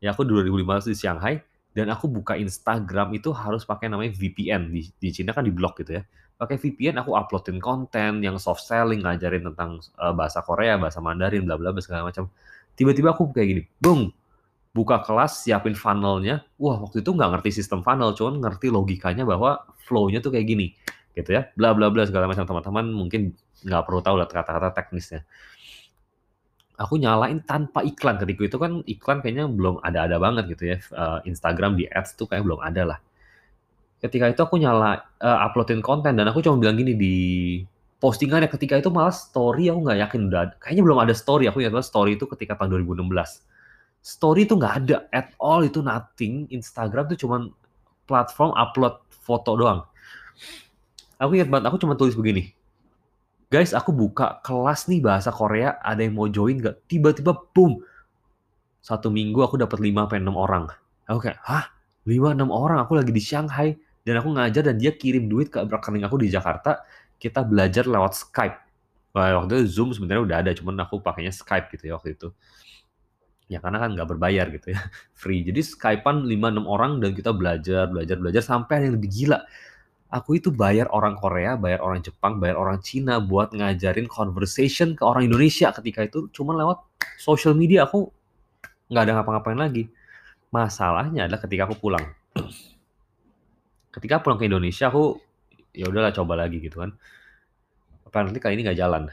Ya 0.00 0.16
aku 0.16 0.24
2015 0.24 0.88
di 0.88 0.96
Shanghai 0.96 1.44
dan 1.74 1.90
aku 1.90 2.06
buka 2.06 2.38
Instagram 2.38 3.18
itu 3.18 3.34
harus 3.34 3.66
pakai 3.66 3.90
namanya 3.90 4.14
VPN 4.14 4.70
di 4.70 4.86
di 4.94 5.08
Cina 5.10 5.34
kan 5.34 5.42
di 5.42 5.50
blok 5.50 5.82
gitu 5.82 5.98
ya. 5.98 6.02
Pakai 6.34 6.58
VPN 6.58 6.98
aku 6.98 7.14
uploadin 7.14 7.58
konten 7.58 8.22
yang 8.22 8.38
soft 8.38 8.62
selling, 8.66 9.02
ngajarin 9.02 9.46
tentang 9.52 9.82
uh, 9.98 10.14
bahasa 10.14 10.42
Korea, 10.42 10.78
bahasa 10.78 10.98
Mandarin, 10.98 11.46
bla 11.46 11.58
bla 11.58 11.74
segala 11.78 12.10
macam 12.10 12.30
tiba-tiba 12.74 13.14
aku 13.14 13.30
kayak 13.30 13.48
gini, 13.48 13.62
boom, 13.78 14.10
buka 14.74 15.02
kelas, 15.02 15.46
siapin 15.46 15.74
funnelnya. 15.78 16.42
Wah, 16.58 16.82
waktu 16.82 17.00
itu 17.02 17.10
nggak 17.14 17.38
ngerti 17.38 17.62
sistem 17.62 17.80
funnel, 17.86 18.12
cuman 18.14 18.42
ngerti 18.42 18.70
logikanya 18.70 19.22
bahwa 19.22 19.62
flow-nya 19.86 20.18
tuh 20.18 20.34
kayak 20.34 20.46
gini, 20.46 20.74
gitu 21.14 21.30
ya. 21.30 21.48
Bla 21.54 21.72
bla 21.72 21.88
bla 21.88 22.02
segala 22.04 22.26
macam 22.26 22.44
teman-teman 22.44 22.90
mungkin 22.90 23.34
nggak 23.64 23.82
perlu 23.86 24.00
tahu 24.02 24.18
lah 24.20 24.26
kata-kata 24.28 24.74
teknisnya. 24.74 25.22
Aku 26.74 26.98
nyalain 26.98 27.38
tanpa 27.46 27.86
iklan. 27.86 28.18
Ketika 28.18 28.42
itu 28.50 28.58
kan 28.58 28.82
iklan 28.84 29.22
kayaknya 29.22 29.46
belum 29.46 29.78
ada-ada 29.84 30.18
banget 30.18 30.50
gitu 30.58 30.74
ya. 30.74 30.76
Uh, 30.90 31.22
Instagram 31.22 31.78
di 31.78 31.86
ads 31.86 32.18
tuh 32.18 32.26
kayak 32.26 32.42
belum 32.42 32.58
ada 32.58 32.82
lah. 32.94 32.98
Ketika 34.02 34.28
itu 34.28 34.40
aku 34.42 34.58
nyala 34.58 35.06
uh, 35.22 35.38
uploadin 35.46 35.80
konten 35.80 36.18
dan 36.18 36.26
aku 36.26 36.42
cuma 36.42 36.58
bilang 36.58 36.74
gini 36.74 36.92
di 36.98 37.16
postingannya 38.02 38.50
ketika 38.52 38.76
itu 38.76 38.92
malah 38.92 39.14
story 39.14 39.72
aku 39.72 39.80
nggak 39.80 39.98
yakin 40.04 40.20
udah 40.28 40.42
kayaknya 40.58 40.82
belum 40.82 40.98
ada 40.98 41.14
story. 41.14 41.46
Aku 41.46 41.62
ingat 41.62 41.78
story 41.86 42.18
itu 42.18 42.26
ketika 42.26 42.58
tahun 42.58 42.82
2016 42.82 43.06
story 44.04 44.44
itu 44.44 44.58
nggak 44.58 44.74
ada 44.82 44.96
at 45.14 45.30
all. 45.38 45.62
Itu 45.62 45.78
nothing. 45.78 46.50
Instagram 46.50 47.06
tuh 47.14 47.18
cuman 47.22 47.54
platform 48.10 48.50
upload 48.58 48.98
foto 49.22 49.54
doang. 49.54 49.86
Aku 51.22 51.38
ingat 51.38 51.46
banget 51.46 51.70
aku 51.70 51.78
cuma 51.78 51.94
tulis 51.94 52.18
begini 52.18 52.63
guys 53.54 53.70
aku 53.70 53.94
buka 53.94 54.42
kelas 54.42 54.90
nih 54.90 54.98
bahasa 54.98 55.30
Korea. 55.30 55.78
Ada 55.78 56.02
yang 56.02 56.18
mau 56.18 56.26
join 56.26 56.58
nggak? 56.58 56.90
Tiba-tiba 56.90 57.38
boom. 57.54 57.78
Satu 58.82 59.14
minggu 59.14 59.38
aku 59.46 59.54
dapat 59.54 59.78
5 59.78 59.94
sampai 59.94 60.18
6 60.18 60.34
orang. 60.34 60.66
Aku 61.06 61.22
kayak 61.22 61.38
hah? 61.46 61.70
5 62.02 62.34
6 62.34 62.50
orang? 62.50 62.82
Aku 62.82 62.98
lagi 62.98 63.14
di 63.14 63.22
Shanghai. 63.22 63.78
Dan 64.02 64.18
aku 64.18 64.34
ngajar 64.34 64.66
dan 64.66 64.76
dia 64.76 64.90
kirim 64.90 65.30
duit 65.30 65.54
ke 65.54 65.62
rekening 65.62 66.02
aku 66.02 66.18
di 66.18 66.34
Jakarta. 66.34 66.82
Kita 67.14 67.46
belajar 67.46 67.86
lewat 67.86 68.18
Skype. 68.18 68.58
Waktu 69.14 69.62
itu 69.62 69.70
Zoom 69.70 69.94
sebenarnya 69.94 70.22
udah 70.26 70.36
ada, 70.42 70.50
cuman 70.50 70.74
aku 70.82 70.98
pakainya 70.98 71.30
Skype 71.30 71.70
gitu 71.70 71.88
ya 71.88 71.94
waktu 71.94 72.18
itu. 72.18 72.34
Ya 73.46 73.62
karena 73.62 73.78
kan 73.78 73.94
nggak 73.94 74.08
berbayar 74.10 74.50
gitu 74.50 74.74
ya, 74.74 74.82
free. 75.22 75.46
Jadi 75.46 75.62
Skype-an 75.62 76.26
5, 76.26 76.34
6 76.34 76.66
orang 76.66 76.98
dan 76.98 77.14
kita 77.14 77.30
belajar 77.30 77.86
belajar 77.86 78.18
belajar 78.18 78.42
sampai 78.42 78.90
yang 78.90 78.98
lebih 78.98 79.08
gila. 79.14 79.46
Aku 80.14 80.38
itu 80.38 80.54
bayar 80.54 80.86
orang 80.94 81.18
Korea, 81.18 81.58
bayar 81.58 81.82
orang 81.82 81.98
Jepang, 81.98 82.38
bayar 82.38 82.54
orang 82.54 82.78
Cina 82.78 83.18
buat 83.18 83.50
ngajarin 83.50 84.06
conversation 84.06 84.94
ke 84.94 85.02
orang 85.02 85.26
Indonesia 85.26 85.74
ketika 85.74 86.06
itu 86.06 86.30
cuma 86.30 86.54
lewat 86.54 86.86
social 87.18 87.58
media, 87.58 87.82
aku 87.82 88.14
nggak 88.94 89.10
ada 89.10 89.12
ngapa-ngapain 89.18 89.58
lagi. 89.58 89.90
Masalahnya 90.54 91.26
adalah 91.26 91.42
ketika 91.42 91.66
aku 91.66 91.74
pulang. 91.82 92.06
Ketika 93.90 94.22
pulang 94.22 94.38
ke 94.38 94.46
Indonesia 94.46 94.86
aku, 94.86 95.18
ya 95.74 95.90
udahlah 95.90 96.14
coba 96.14 96.46
lagi 96.46 96.62
gitu 96.62 96.78
kan. 96.78 96.94
Apparently 98.06 98.38
kali 98.38 98.54
ini 98.54 98.70
nggak 98.70 98.78
jalan. 98.78 99.10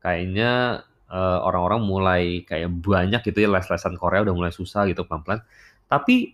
Kayaknya, 0.00 0.80
eee, 1.04 1.38
orang-orang 1.44 1.84
mulai 1.84 2.22
kayak 2.48 2.72
banyak 2.80 3.20
gitu 3.28 3.44
ya 3.44 3.52
les-lesan 3.52 4.00
Korea 4.00 4.24
udah 4.24 4.32
mulai 4.32 4.52
susah 4.56 4.88
gitu 4.88 5.04
pelan-pelan. 5.04 5.44
Tapi 5.84 6.32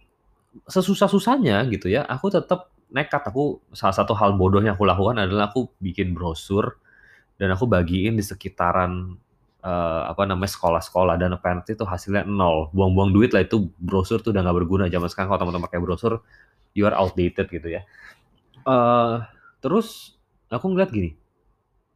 sesusah-susahnya 0.71 1.67
gitu 1.75 1.91
ya, 1.91 2.07
aku 2.07 2.31
tetap 2.31 2.71
nekat. 2.91 3.23
Aku 3.29 3.63
salah 3.75 3.95
satu 3.95 4.15
hal 4.15 4.35
bodoh 4.39 4.63
yang 4.63 4.75
aku 4.79 4.87
lakukan 4.87 5.19
adalah 5.19 5.51
aku 5.51 5.71
bikin 5.83 6.13
brosur 6.15 6.79
dan 7.37 7.53
aku 7.53 7.69
bagiin 7.69 8.17
di 8.17 8.25
sekitaran, 8.25 9.17
eee, 9.61 10.01
apa 10.09 10.23
namanya, 10.25 10.51
sekolah-sekolah 10.53 11.21
dan 11.21 11.37
apparently 11.37 11.77
itu 11.77 11.85
hasilnya 11.85 12.25
nol, 12.25 12.73
buang-buang 12.73 13.13
duit 13.13 13.31
lah 13.37 13.45
itu 13.45 13.69
brosur 13.77 14.25
tuh 14.25 14.33
udah 14.33 14.41
nggak 14.41 14.57
berguna 14.65 14.85
zaman 14.89 15.09
sekarang 15.13 15.29
kalau 15.35 15.41
teman-teman 15.45 15.67
pakai 15.69 15.81
brosur, 15.83 16.25
you 16.73 16.89
are 16.89 16.97
outdated 16.97 17.49
gitu 17.53 17.69
ya. 17.69 17.85
Eee, 18.65 19.15
terus 19.61 20.17
aku 20.49 20.73
ngeliat 20.73 20.91
gini, 20.95 21.13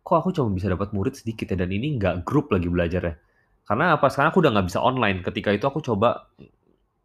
kok 0.04 0.16
aku 0.20 0.34
cuma 0.36 0.52
bisa 0.52 0.68
dapat 0.68 0.92
murid 0.92 1.16
sedikit 1.16 1.48
ya 1.52 1.56
dan 1.56 1.70
ini 1.72 1.96
nggak 1.96 2.26
grup 2.26 2.52
lagi 2.52 2.68
belajarnya. 2.68 3.16
Karena 3.64 3.94
apa, 3.94 4.10
sekarang 4.10 4.34
aku 4.34 4.40
udah 4.42 4.52
nggak 4.52 4.66
bisa 4.66 4.80
online, 4.82 5.18
ketika 5.22 5.54
itu 5.54 5.64
aku 5.64 5.78
coba 5.80 6.28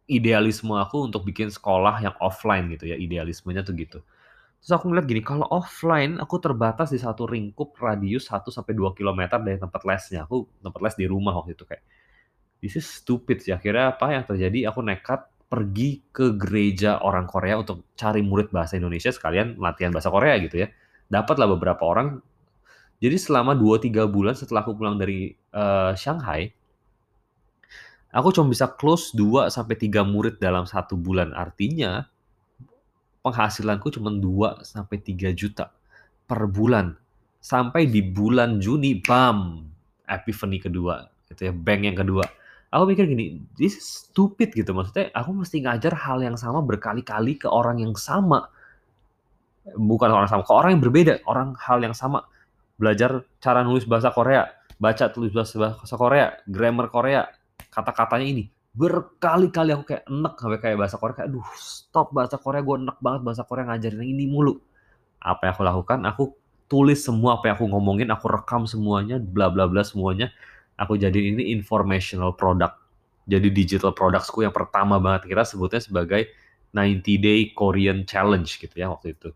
idealisme 0.06 0.74
aku 0.78 1.10
untuk 1.10 1.26
bikin 1.26 1.50
sekolah 1.50 1.98
yang 2.02 2.14
offline 2.22 2.70
gitu 2.74 2.90
ya, 2.90 2.96
idealismenya 2.98 3.66
tuh 3.66 3.74
gitu. 3.74 3.98
Terus 4.62 4.72
aku 4.74 4.90
ngeliat 4.90 5.06
gini, 5.06 5.22
kalau 5.22 5.46
offline 5.50 6.18
aku 6.18 6.42
terbatas 6.42 6.90
di 6.90 6.98
satu 6.98 7.26
lingkup 7.30 7.74
radius 7.78 8.30
1 8.30 8.50
sampai 8.50 8.74
2 8.74 8.94
kilometer 8.98 9.38
dari 9.38 9.58
tempat 9.58 9.82
lesnya. 9.86 10.26
Aku 10.26 10.46
tempat 10.62 10.80
les 10.82 10.94
di 10.98 11.06
rumah 11.06 11.34
waktu 11.38 11.54
itu 11.54 11.66
kayak, 11.66 11.82
this 12.62 12.74
is 12.78 12.86
stupid 12.86 13.42
sih. 13.42 13.54
Akhirnya 13.54 13.94
apa 13.94 14.10
yang 14.14 14.24
terjadi, 14.26 14.70
aku 14.70 14.82
nekat 14.82 15.26
pergi 15.46 16.02
ke 16.10 16.34
gereja 16.34 16.98
orang 17.02 17.30
Korea 17.30 17.62
untuk 17.62 17.86
cari 17.94 18.22
murid 18.22 18.50
bahasa 18.50 18.74
Indonesia 18.74 19.14
sekalian 19.14 19.54
latihan 19.62 19.94
bahasa 19.94 20.10
Korea 20.10 20.34
gitu 20.42 20.66
ya. 20.66 20.68
Dapatlah 21.06 21.46
beberapa 21.54 21.86
orang. 21.86 22.18
Jadi 22.98 23.16
selama 23.20 23.54
2, 23.54 23.78
3 23.78 24.08
bulan 24.10 24.34
setelah 24.34 24.64
aku 24.66 24.74
pulang 24.74 24.96
dari, 24.98 25.30
eee, 25.30 25.92
Shanghai 25.94 26.50
aku 28.16 28.32
cuma 28.32 28.48
bisa 28.48 28.64
close 28.64 29.12
2 29.12 29.52
sampai 29.52 29.76
3 29.76 30.00
murid 30.08 30.40
dalam 30.40 30.64
1 30.64 30.96
bulan. 30.96 31.36
Artinya 31.36 32.08
penghasilanku 33.20 33.92
cuman 33.92 34.24
2 34.24 34.64
sampai 34.64 34.96
3 35.04 35.36
juta 35.36 35.68
per 36.24 36.48
bulan. 36.48 36.96
Sampai 37.44 37.86
di 37.86 38.00
bulan 38.00 38.58
Juni, 38.58 38.98
bam, 39.04 39.68
epiphany 40.08 40.58
kedua 40.58 41.06
gitu 41.30 41.50
ya, 41.50 41.52
bank 41.52 41.80
yang 41.84 41.98
kedua. 41.98 42.24
Aku 42.74 42.90
mikir 42.90 43.06
gini, 43.06 43.38
this 43.54 43.78
is 43.78 43.86
stupid 43.86 44.50
gitu, 44.50 44.74
maksudnya 44.74 45.14
aku 45.14 45.30
mesti 45.30 45.62
ngajar 45.62 45.94
hal 45.94 46.18
yang 46.22 46.34
sama 46.34 46.58
berkali-kali 46.62 47.38
ke 47.38 47.46
orang 47.46 47.78
yang 47.78 47.94
sama. 47.94 48.50
Bukan 49.74 50.10
orang 50.10 50.26
sama, 50.26 50.42
ke 50.42 50.52
orang 50.54 50.78
yang 50.78 50.82
berbeda, 50.82 51.22
orang 51.26 51.54
hal 51.58 51.78
yang 51.82 51.94
sama. 51.94 52.26
Belajar 52.78 53.22
cara 53.38 53.62
nulis 53.62 53.86
bahasa 53.86 54.10
Korea, 54.10 54.50
baca 54.82 55.10
tulis 55.10 55.30
bahasa 55.30 55.94
Korea, 55.94 56.34
grammar 56.50 56.90
Korea, 56.90 57.26
kata-katanya 57.76 58.26
ini. 58.26 58.44
Berkali-kali 58.76 59.72
aku 59.72 59.84
kayak 59.88 60.04
enek 60.08 60.34
sampai 60.36 60.60
kayak 60.60 60.76
bahasa 60.76 60.96
Korea 61.00 61.14
kayak, 61.16 61.28
"Aduh, 61.32 61.48
stop 61.56 62.12
bahasa 62.12 62.36
Korea, 62.36 62.60
gue 62.60 62.76
enek 62.76 62.98
banget 63.00 63.20
bahasa 63.24 63.42
Korea 63.44 63.64
ngajarin 63.68 64.04
ini 64.04 64.24
mulu." 64.28 64.60
Apa 65.20 65.48
yang 65.48 65.52
aku 65.56 65.64
lakukan, 65.64 65.98
aku 66.04 66.24
tulis 66.68 67.00
semua 67.00 67.40
apa 67.40 67.48
yang 67.48 67.56
aku 67.56 67.66
ngomongin, 67.72 68.08
aku 68.12 68.26
rekam 68.28 68.68
semuanya, 68.68 69.16
bla 69.16 69.48
bla 69.48 69.64
bla 69.64 69.80
semuanya. 69.80 70.28
Aku 70.76 71.00
jadiin 71.00 71.40
ini 71.40 71.56
informational 71.56 72.36
product. 72.36 72.76
Jadi 73.26 73.48
digital 73.48 73.96
products-ku 73.96 74.44
yang 74.44 74.52
pertama 74.52 75.00
banget, 75.00 75.32
kita 75.32 75.42
sebutnya 75.42 75.80
sebagai 75.80 76.30
90 76.76 77.16
Day 77.16 77.50
Korean 77.56 78.04
Challenge 78.04 78.46
gitu 78.46 78.74
ya 78.76 78.92
waktu 78.92 79.16
itu. 79.16 79.32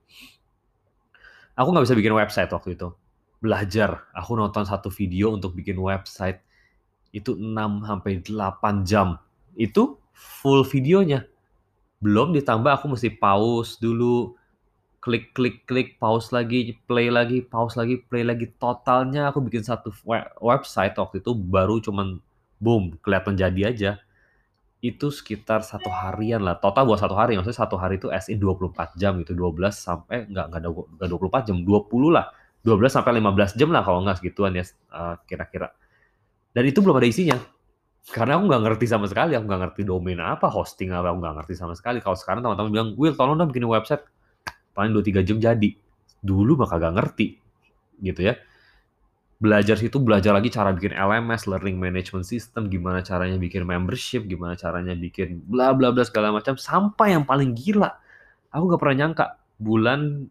Aku 1.56 1.72
nggak 1.72 1.84
bisa 1.88 1.96
bikin 1.96 2.14
website 2.14 2.52
waktu 2.52 2.76
itu. 2.76 2.92
Belajar, 3.40 4.04
aku 4.12 4.36
nonton 4.36 4.68
satu 4.68 4.92
video 4.92 5.32
untuk 5.32 5.56
bikin 5.56 5.80
website, 5.80 6.44
itu 7.10 7.34
6 7.34 7.84
sampai 7.86 8.22
8 8.22 8.86
jam. 8.86 9.18
Itu 9.58 9.98
full 10.14 10.62
videonya. 10.66 11.26
Belum 12.00 12.32
ditambah 12.32 12.70
aku 12.80 12.96
mesti 12.96 13.12
pause 13.12 13.76
dulu, 13.82 14.34
klik 15.04 15.32
klik 15.36 15.64
klik, 15.68 15.96
pause 16.00 16.32
lagi, 16.32 16.78
play 16.88 17.08
lagi, 17.12 17.44
pause 17.44 17.76
lagi, 17.76 18.00
play 18.00 18.24
lagi. 18.24 18.48
Totalnya 18.60 19.30
aku 19.32 19.44
bikin 19.44 19.64
satu 19.66 19.92
we 20.06 20.18
website 20.40 20.96
waktu 20.96 21.20
itu 21.24 21.32
baru 21.36 21.80
cuman 21.82 22.20
boom, 22.62 22.96
kelihatan 23.04 23.36
jadi 23.36 23.62
aja. 23.72 23.92
Itu 24.80 25.12
sekitar 25.12 25.60
1 25.60 25.90
harian 25.92 26.40
lah, 26.40 26.56
total 26.56 26.88
buat 26.88 27.00
1 27.00 27.12
hari, 27.12 27.36
maksudnya 27.36 27.60
1 27.68 27.76
hari 27.76 28.00
itu 28.00 28.08
as 28.08 28.32
in 28.32 28.40
24 28.40 28.96
jam 28.96 29.16
gitu, 29.20 29.36
12 29.36 29.76
sampai 29.76 30.24
enggak 30.24 30.48
enggak 30.52 30.62
dua 30.64 30.84
enggak 30.96 31.08
24 31.12 31.42
jam, 31.52 31.56
20 31.68 32.08
lah, 32.12 32.26
12 32.64 32.92
sampai 32.92 33.12
15 33.20 33.56
jam 33.60 33.68
lah 33.76 33.82
kalau 33.84 34.00
enggak 34.04 34.24
segituan 34.24 34.56
ya, 34.56 34.64
eee, 34.64 35.14
kira-kira. 35.28 35.68
Dan 36.50 36.62
itu 36.66 36.82
belum 36.82 36.98
ada 36.98 37.06
isinya. 37.06 37.38
Karena 38.10 38.40
aku 38.40 38.50
nggak 38.50 38.62
ngerti 38.66 38.86
sama 38.90 39.06
sekali, 39.06 39.36
aku 39.38 39.44
nggak 39.46 39.60
ngerti 39.70 39.80
domain 39.86 40.18
apa, 40.18 40.50
hosting 40.50 40.90
apa, 40.90 41.12
aku 41.12 41.18
nggak 41.22 41.34
ngerti 41.42 41.54
sama 41.54 41.74
sekali. 41.78 42.02
Kalau 42.02 42.16
sekarang 42.18 42.42
teman-teman 42.42 42.70
bilang, 42.72 42.88
"Will, 42.98 43.14
tolong 43.14 43.38
dong 43.38 43.52
bikin 43.52 43.68
website." 43.68 44.02
Paling 44.74 44.90
2, 44.96 45.04
3 45.04 45.20
jam 45.22 45.38
jadi. 45.38 45.70
Dulu 46.24 46.58
mah 46.58 46.68
kagak 46.68 46.96
ngerti, 46.96 47.38
gitu 48.02 48.20
ya. 48.32 48.34
Belajar 49.40 49.80
situ, 49.80 49.96
belajar 50.02 50.36
lagi 50.36 50.52
cara 50.52 50.74
bikin 50.74 50.92
LMS, 50.92 51.48
learning 51.48 51.80
management 51.80 52.28
system, 52.28 52.68
gimana 52.68 53.00
caranya 53.00 53.40
bikin 53.40 53.64
membership, 53.64 54.28
gimana 54.28 54.52
caranya 54.52 54.92
bikin 54.92 55.40
bla 55.48 55.72
bla 55.72 55.94
bla 55.94 56.04
segala 56.04 56.28
macam, 56.28 56.60
sampai 56.60 57.16
yang 57.16 57.24
paling 57.24 57.56
gila, 57.56 57.88
aku 58.52 58.62
nggak 58.68 58.80
pernah 58.80 58.96
nyangka 59.06 59.26
bulan 59.56 60.28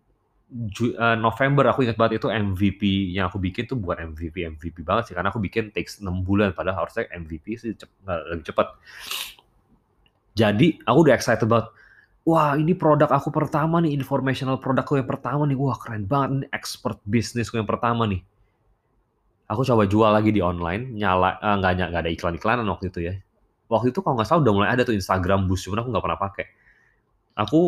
Eee, 0.49 1.15
November 1.21 1.61
aku 1.69 1.85
ingat 1.85 1.93
banget 1.93 2.25
itu 2.25 2.27
MVP 2.33 2.81
yang 3.13 3.29
aku 3.29 3.37
bikin 3.37 3.69
tuh 3.69 3.77
bukan 3.77 4.01
MVP 4.17 4.49
MVP 4.49 4.81
banget 4.81 5.13
sih, 5.13 5.13
karena 5.13 5.29
aku 5.29 5.37
bikin 5.37 5.69
takes 5.69 6.01
6 6.01 6.25
bulan, 6.25 6.57
padahal 6.57 6.89
harusnya 6.89 7.05
MVP 7.13 7.53
sih 7.53 7.77
cep 7.77 7.89
lebih 8.33 8.45
cepet. 8.49 8.67
Jadi 10.37 10.77
aku 10.85 10.97
udah 11.05 11.13
excited 11.17 11.45
banget, 11.49 11.69
"Wah, 12.25 12.57
ini 12.57 12.73
produk 12.77 13.09
aku 13.09 13.29
pertama 13.33 13.81
nih, 13.81 13.93
informational 13.97 14.57
produk-ku 14.61 15.01
yang 15.01 15.09
pertama 15.09 15.45
nih, 15.49 15.57
wah 15.57 15.77
keren 15.77 16.05
banget 16.05 16.29
nih, 16.45 16.49
expert 16.53 16.97
bisnisku 17.05 17.57
yang 17.57 17.69
pertama 17.69 18.05
nih." 18.09 18.21
Aku 19.49 19.65
coba 19.65 19.89
jual 19.89 20.13
lagi 20.13 20.29
di 20.29 20.45
online, 20.45 20.93
nyala 20.93 21.41
eee, 21.41 21.55
nggak 21.57 21.73
nya 21.73 21.85
nggak 21.89 22.01
ada 22.05 22.11
iklan-iklanan 22.13 22.65
waktu 22.69 22.93
itu 22.93 22.99
ya. 23.09 23.13
Waktu 23.65 23.89
itu 23.89 23.99
kalau 24.05 24.13
nggak 24.17 24.29
salah 24.29 24.41
udah 24.45 24.53
mulai 24.53 24.69
ada 24.73 24.85
tuh 24.85 24.93
Instagram 24.93 25.49
Boost, 25.49 25.65
cuman 25.65 25.81
aku 25.81 25.89
nggak 25.89 26.05
pernah 26.05 26.19
pakai. 26.21 26.45
Aku 27.37 27.59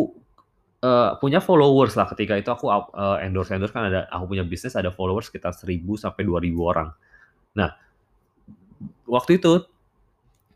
Eee, 0.82 1.14
punya 1.22 1.38
followers 1.38 1.94
lah 1.94 2.10
ketika 2.10 2.34
itu 2.42 2.50
aku 2.50 2.66
up 2.74 2.90
eee, 2.98 3.30
endorse-endorse 3.30 3.70
kan 3.70 3.86
ada 3.94 4.10
aku 4.10 4.34
punya 4.34 4.42
bisnis 4.42 4.74
ada 4.74 4.90
followers 4.90 5.30
sekitar 5.30 5.54
1000 5.54 5.94
sampai 5.94 6.26
2000 6.26 6.66
orang. 6.74 6.90
Nah, 7.58 7.76
waktu 9.10 9.38
itu 9.42 9.66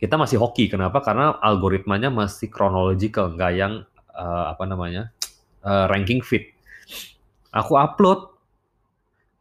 kita 0.01 0.15
masih 0.19 0.37
hoki, 0.41 0.67
kenapa? 0.69 1.01
Karena 1.01 1.37
algoritmanya 1.41 2.09
masih 2.13 2.51
chronological, 2.53 3.33
nggak 3.37 3.53
yang, 3.57 3.73
eee, 4.15 4.45
apa 4.53 4.63
namanya, 4.69 5.13
eee, 5.65 5.85
ranking 5.91 6.21
feed. 6.25 6.51
Aku 7.53 7.77
upload, 7.79 8.31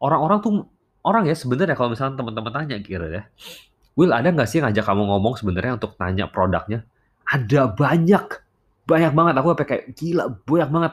orang-orang 0.03 0.39
tuh 0.45 0.53
orang 1.07 1.25
ya 1.29 1.37
sebenarnya 1.39 1.75
kalau 1.79 1.93
misalnya 1.95 2.21
teman-teman 2.21 2.53
tanya 2.55 2.77
kira 2.83 3.07
ya, 3.11 3.23
"Will, 3.99 4.13
ada 4.15 4.31
nggak 4.33 4.49
sih 4.51 4.61
ngajak 4.65 4.85
kamu 4.87 5.05
ngomong 5.11 5.35
sebenarnya 5.41 5.79
untuk 5.81 5.97
tanya 6.01 6.29
produknya?" 6.31 6.85
Ada 7.29 7.73
banyak, 7.73 8.27
banyak 8.89 9.13
banget, 9.17 9.35
aku 9.41 9.49
sampai 9.55 9.67
kayak, 9.71 9.85
"Gila, 9.97 10.25
banyak 10.49 10.71
banget." 10.73 10.93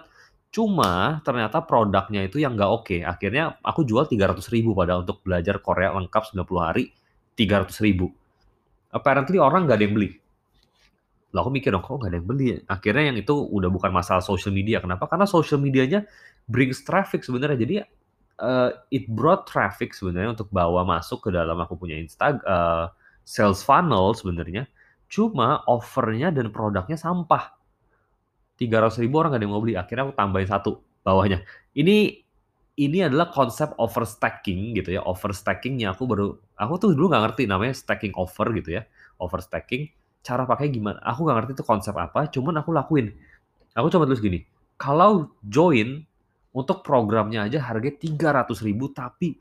Cuma 0.51 1.19
ternyata 1.23 1.63
produknya 1.63 2.21
itu 2.27 2.37
yang 2.43 2.53
nggak 2.59 2.71
oke, 2.71 2.97
akhirnya 3.07 3.55
aku 3.63 3.87
jual 3.87 4.03
300.000 4.11 4.75
padahal 4.75 5.03
untuk 5.07 5.23
belajar 5.23 5.59
Korea 5.63 5.95
lengkap 5.95 6.23
90 6.27 6.63
hari, 6.67 6.91
300.000. 7.39 8.11
Apparently 8.91 9.37
orang 9.41 9.67
nggak 9.67 9.77
ada 9.79 9.85
yang 9.87 9.95
beli. 9.97 10.09
Lah 11.31 11.47
aku 11.47 11.51
mikir 11.55 11.71
dong, 11.71 11.79
kok 11.83 11.95
nggak 11.95 12.11
ada 12.11 12.17
yang 12.19 12.27
beli 12.27 12.45
ya? 12.51 12.57
Akhirnya 12.67 13.03
yang 13.11 13.17
itu 13.23 13.31
udah 13.31 13.69
bukan 13.71 13.91
masalah 13.95 14.19
social 14.19 14.51
media, 14.51 14.83
kenapa? 14.83 15.07
Karena 15.07 15.23
social 15.23 15.63
medianya 15.63 16.03
brings 16.51 16.83
traffic 16.83 17.23
sebenarnya. 17.23 17.55
Jadi, 17.55 17.75
eee, 18.43 18.69
it 18.91 19.05
brought 19.07 19.47
traffic 19.47 19.95
sebenarnya 19.95 20.35
untuk 20.35 20.51
bawa 20.51 20.83
masuk 20.83 21.23
ke 21.27 21.29
dalam 21.31 21.55
aku 21.63 21.79
punya 21.79 21.95
Instag 21.95 22.43
eee, 22.43 22.85
sales 23.23 23.63
funnel 23.63 24.11
sebenarnya, 24.11 24.67
cuma 25.07 25.63
offer-nya 25.71 26.35
dan 26.35 26.51
produknya 26.51 26.99
sampah. 26.99 27.55
300.000 28.61 29.09
orang 29.09 29.33
nggak 29.33 29.41
ada 29.41 29.45
yang 29.49 29.53
mau 29.57 29.63
beli, 29.63 29.73
akhirnya 29.73 30.05
aku 30.05 30.13
tambahin 30.13 30.49
1 30.49 30.61
bawahnya. 31.01 31.39
Ini 31.73 32.21
ini 32.77 32.97
adalah 33.03 33.33
konsep 33.33 33.73
overstacking 33.81 34.77
gitu 34.77 34.95
ya, 34.95 35.01
overstacking-nya 35.03 35.97
aku 35.97 36.05
baru 36.05 36.37
aku 36.55 36.73
tuh 36.77 36.89
dulu 36.93 37.09
nggak 37.11 37.23
ngerti 37.33 37.43
namanya 37.49 37.73
stacking 37.73 38.13
offer 38.13 38.47
gitu 38.53 38.77
ya, 38.77 38.85
overstacking. 39.17 39.89
cara 40.21 40.45
pakai 40.45 40.69
gimana. 40.69 41.01
Aku 41.01 41.25
nggak 41.25 41.33
ngerti 41.33 41.51
itu 41.57 41.65
konsep 41.65 41.97
apa, 41.97 42.29
cuman 42.29 42.61
aku 42.61 42.69
lakuin. 42.69 43.09
Aku 43.73 43.89
coba 43.89 44.05
tulis 44.05 44.21
gini, 44.21 44.45
kalau 44.77 45.33
join 45.41 46.05
untuk 46.53 46.85
programnya 46.85 47.45
aja 47.47 47.57
harganya 47.63 47.97
300 47.97 48.61
ribu, 48.61 48.93
tapi 48.93 49.39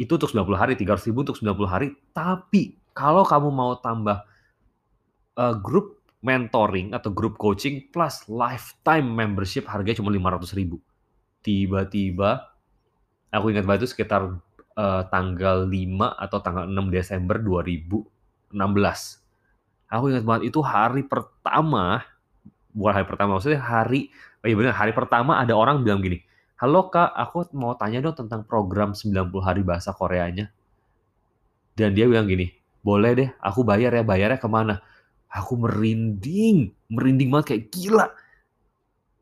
itu 0.00 0.12
untuk 0.16 0.32
90 0.32 0.56
hari, 0.56 0.72
300 0.74 1.08
ribu 1.10 1.18
untuk 1.28 1.36
90 1.36 1.68
hari. 1.68 1.88
Tapi 2.16 2.76
kalau 2.96 3.24
kamu 3.28 3.48
mau 3.52 3.76
tambah 3.78 4.24
uh, 5.36 5.54
grup 5.60 6.01
mentoring 6.22 6.94
atau 6.94 7.10
grup 7.10 7.34
coaching 7.34 7.90
plus 7.90 8.30
lifetime 8.30 9.04
membership 9.04 9.66
harganya 9.66 9.98
cuma 9.98 10.14
500 10.14 10.54
ribu. 10.54 10.78
Tiba-tiba, 11.42 12.54
aku 13.34 13.50
ingat 13.50 13.66
banget 13.66 13.84
itu 13.84 13.98
sekitar 13.98 14.38
uh, 14.78 15.02
tanggal 15.10 15.66
5 15.66 15.74
atau 15.98 16.38
tanggal 16.38 16.64
6 16.70 16.94
Desember 16.94 17.36
2016. 17.42 18.54
Aku 19.90 20.04
ingat 20.08 20.24
banget 20.24 20.42
itu 20.54 20.62
hari 20.62 21.02
pertama, 21.04 22.06
bukan 22.70 22.92
hari 23.02 23.06
pertama, 23.10 23.36
maksudnya 23.36 23.60
hari, 23.60 24.08
oh 24.40 24.46
iya 24.46 24.56
benar, 24.56 24.78
hari 24.78 24.94
pertama 24.94 25.42
ada 25.42 25.52
orang 25.58 25.82
bilang 25.82 26.00
gini, 26.00 26.22
Halo 26.62 26.86
kak, 26.86 27.10
aku 27.18 27.50
mau 27.58 27.74
tanya 27.74 27.98
dong 27.98 28.14
tentang 28.14 28.46
program 28.46 28.94
90 28.94 29.18
hari 29.42 29.66
bahasa 29.66 29.90
Koreanya. 29.90 30.46
Dan 31.74 31.90
dia 31.90 32.06
bilang 32.06 32.30
gini, 32.30 32.54
boleh 32.86 33.10
deh, 33.18 33.28
aku 33.42 33.66
bayar 33.66 33.90
ya, 33.90 34.06
bayarnya 34.06 34.38
ke 34.38 34.46
mana? 34.46 34.78
Aku 35.32 35.56
merinding, 35.56 36.72
merinding 36.92 37.32
banget 37.32 37.46
kayak 37.56 37.64
gila. 37.72 38.06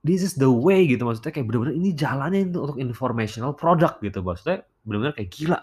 This 0.01 0.25
is 0.25 0.35
the 0.35 0.49
way 0.49 0.88
gitu, 0.88 1.05
maksudnya 1.05 1.31
kayak 1.31 1.46
bener-bener 1.46 1.77
ini 1.77 1.92
jalannya 1.92 2.51
untuk 2.51 2.81
informational 2.81 3.53
product 3.53 4.01
gitu, 4.01 4.25
maksudnya 4.25 4.64
bener-bener 4.83 5.12
kayak 5.14 5.31
gila. 5.31 5.59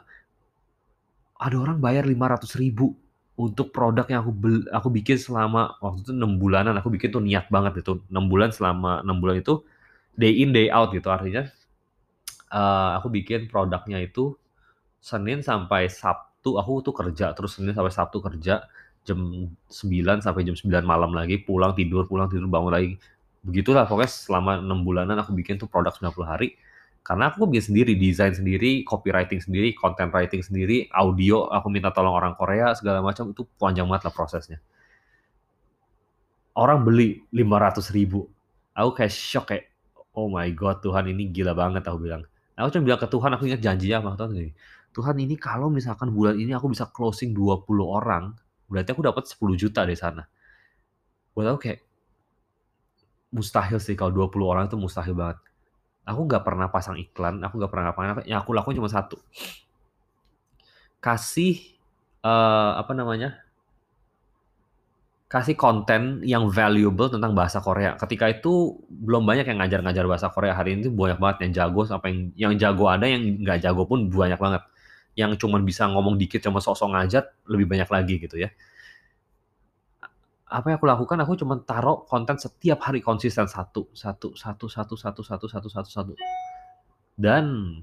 Ada 1.41 1.55
orang 1.57 1.77
bayar 1.81 2.05
500 2.05 2.53
ribu 2.61 2.93
untuk 3.37 3.73
produk 3.73 4.05
yang 4.09 4.25
aku 4.25 4.33
aku 4.73 4.89
bikin 4.93 5.17
selama 5.17 5.77
waktu 5.81 6.05
itu 6.05 6.13
6 6.13 6.41
bulanan, 6.41 6.73
aku 6.77 6.93
bikin 6.93 7.09
tuh 7.11 7.21
niat 7.21 7.49
banget 7.49 7.81
gitu. 7.81 8.05
6 8.07 8.29
bulan 8.29 8.53
selama 8.53 9.01
6 9.01 9.21
bulan 9.21 9.35
itu 9.41 9.65
day 10.17 10.33
in 10.41 10.49
day 10.49 10.67
out 10.73 10.89
gitu 10.91 11.07
artinya 11.13 11.45
uh, 12.49 12.97
aku 12.97 13.13
bikin 13.13 13.45
produknya 13.45 14.01
itu 14.01 14.33
Senin 14.97 15.45
sampai 15.45 15.87
Sabtu 15.87 16.57
aku 16.57 16.81
tuh 16.81 16.91
kerja 16.97 17.31
terus 17.37 17.55
Senin 17.55 17.77
sampai 17.77 17.93
Sabtu 17.93 18.17
kerja 18.19 18.65
jam 19.07 19.19
9 19.71 20.19
sampai 20.19 20.43
jam 20.43 20.55
9 20.55 20.83
malam 20.83 21.15
lagi 21.15 21.39
pulang 21.39 21.71
tidur 21.71 22.03
pulang 22.11 22.27
tidur 22.27 22.51
bangun 22.51 22.71
lagi. 22.75 22.91
Begitulah 23.47 23.87
pokoknya 23.87 24.11
selama 24.11 24.59
enam 24.59 24.83
bulanan 24.83 25.15
aku 25.23 25.31
bikin 25.31 25.55
tuh 25.55 25.71
produk 25.71 25.95
90 25.95 26.27
hari. 26.27 26.59
Karena 27.07 27.31
aku 27.31 27.47
bikin 27.47 27.71
sendiri 27.71 27.95
desain 27.95 28.35
sendiri 28.35 28.83
copywriting 28.83 29.39
sendiri 29.39 29.71
content 29.71 30.11
writing 30.11 30.43
sendiri 30.43 30.91
audio 30.91 31.47
aku 31.47 31.71
minta 31.71 31.87
tolong 31.95 32.11
orang 32.11 32.35
Korea 32.35 32.75
segala 32.75 32.99
macam 32.99 33.31
itu 33.31 33.47
panjang 33.55 33.87
banget 33.87 34.11
lah 34.11 34.13
prosesnya. 34.13 34.59
Orang 36.51 36.83
beli 36.83 37.23
500 37.31 37.95
ribu. 37.95 38.27
Aku 38.75 38.91
kayak 38.91 39.13
shock 39.15 39.55
kayak 39.55 39.71
oh 40.17 40.27
my 40.27 40.51
god 40.51 40.83
Tuhan 40.83 41.07
ini 41.07 41.31
gila 41.31 41.55
banget 41.55 41.87
aku 41.87 42.03
bilang. 42.03 42.27
Aku 42.57 42.73
cuma 42.73 42.89
bilang 42.89 42.99
ke 42.99 43.05
Tuhan, 43.05 43.29
aku 43.37 43.43
ingat 43.45 43.61
janjinya 43.61 44.01
sama 44.01 44.17
Tuhan 44.17 44.29
gini, 44.33 44.51
Tuhan 44.89 45.15
ini 45.21 45.37
kalau 45.37 45.69
misalkan 45.69 46.09
bulan 46.09 46.41
ini 46.41 46.57
aku 46.57 46.73
bisa 46.73 46.89
closing 46.89 47.37
20 47.37 47.69
orang, 47.85 48.33
berarti 48.67 48.89
aku 48.93 49.03
dapat 49.03 49.23
10 49.27 49.55
juta 49.55 49.83
dari 49.87 49.97
sana. 49.97 50.23
Buat 51.33 51.55
aku 51.55 51.59
kayak, 51.67 51.79
mustahil 53.31 53.79
sih 53.79 53.95
kalau 53.95 54.11
20 54.13 54.43
orang 54.47 54.65
itu 54.67 54.77
mustahil 54.79 55.15
banget. 55.15 55.39
Aku 56.07 56.23
nggak 56.23 56.43
pernah 56.43 56.71
pasang 56.71 56.95
iklan, 56.95 57.43
aku 57.43 57.59
nggak 57.59 57.71
pernah 57.71 57.91
ngapain, 57.91 58.23
yang 58.27 58.39
aku 58.39 58.55
lakuin 58.55 58.79
cuma 58.79 58.87
satu. 58.87 59.19
Kasih, 61.03 61.59
uh, 62.23 62.79
apa 62.79 62.95
namanya, 62.95 63.43
kasih 65.27 65.59
konten 65.59 66.23
yang 66.23 66.47
valuable 66.47 67.11
tentang 67.11 67.35
bahasa 67.35 67.59
Korea. 67.59 67.99
Ketika 67.99 68.31
itu 68.31 68.79
belum 68.87 69.27
banyak 69.27 69.43
yang 69.43 69.59
ngajar-ngajar 69.59 70.07
bahasa 70.07 70.27
Korea. 70.31 70.55
Hari 70.55 70.79
ini 70.79 70.87
banyak 70.87 71.19
banget 71.19 71.37
yang 71.43 71.51
jago 71.51 71.83
sampai 71.83 72.07
yang, 72.15 72.23
yang 72.39 72.53
jago 72.55 72.87
ada, 72.87 73.03
yang 73.03 73.43
nggak 73.43 73.59
jago 73.59 73.83
pun 73.83 74.07
banyak 74.07 74.39
banget. 74.39 74.63
Yang 75.17 75.41
cuma 75.41 75.57
bisa 75.59 75.89
ngomong 75.89 76.15
dikit, 76.15 76.45
cuma 76.45 76.61
sosok 76.61 76.93
ngajar, 76.93 77.33
lebih 77.49 77.65
banyak 77.65 77.89
lagi 77.89 78.15
gitu 78.21 78.37
ya. 78.37 78.53
Apa 80.47 80.71
yang 80.71 80.77
aku 80.79 80.87
lakukan? 80.87 81.17
Aku 81.25 81.33
cuma 81.35 81.59
taruh 81.59 82.05
konten 82.07 82.37
setiap 82.39 82.79
hari 82.85 83.01
konsisten 83.01 83.49
satu, 83.49 83.89
satu, 83.91 84.37
satu, 84.37 84.69
satu, 84.69 84.95
satu, 84.95 85.21
satu, 85.25 85.45
satu, 85.49 85.67
satu, 85.67 85.89
satu. 85.89 86.13
Dan 87.17 87.81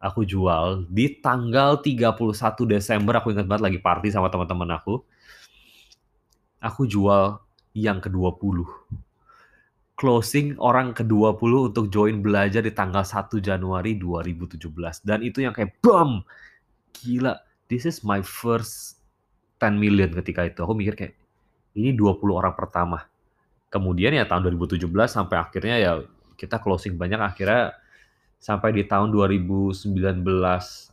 aku 0.00 0.24
jual 0.24 0.88
di 0.88 1.20
tanggal 1.20 1.78
31 1.78 2.16
Desember. 2.66 3.20
Aku 3.20 3.30
ingat 3.30 3.46
banget 3.46 3.62
lagi 3.68 3.78
party 3.78 4.08
sama 4.10 4.32
teman-teman 4.32 4.74
aku 4.74 5.04
aku 6.60 6.84
jual 6.84 7.40
yang 7.72 7.98
ke-20. 7.98 8.68
Closing 9.96 10.56
orang 10.56 10.96
ke-20 10.96 11.52
untuk 11.72 11.92
join 11.92 12.24
belajar 12.24 12.64
di 12.64 12.72
tanggal 12.72 13.04
1 13.04 13.36
Januari 13.40 14.00
2017. 14.00 15.04
Dan 15.04 15.20
itu 15.20 15.44
yang 15.44 15.52
kayak 15.52 15.76
BAM! 15.84 16.24
Gila, 16.96 17.40
this 17.70 17.86
is 17.86 18.02
my 18.02 18.20
first 18.20 19.00
10 19.62 19.76
million 19.76 20.10
ketika 20.10 20.46
itu. 20.46 20.60
Aku 20.64 20.72
mikir 20.72 20.94
kayak, 20.96 21.14
ini 21.76 21.94
20 21.94 22.18
orang 22.32 22.54
pertama. 22.56 23.06
Kemudian 23.70 24.16
ya 24.16 24.26
tahun 24.26 24.50
2017 24.50 24.90
sampai 25.06 25.36
akhirnya 25.38 25.76
ya 25.78 25.92
kita 26.34 26.58
closing 26.58 26.98
banyak 26.98 27.20
akhirnya 27.22 27.76
sampai 28.40 28.72
di 28.72 28.88
tahun 28.88 29.12
2019 29.12 29.92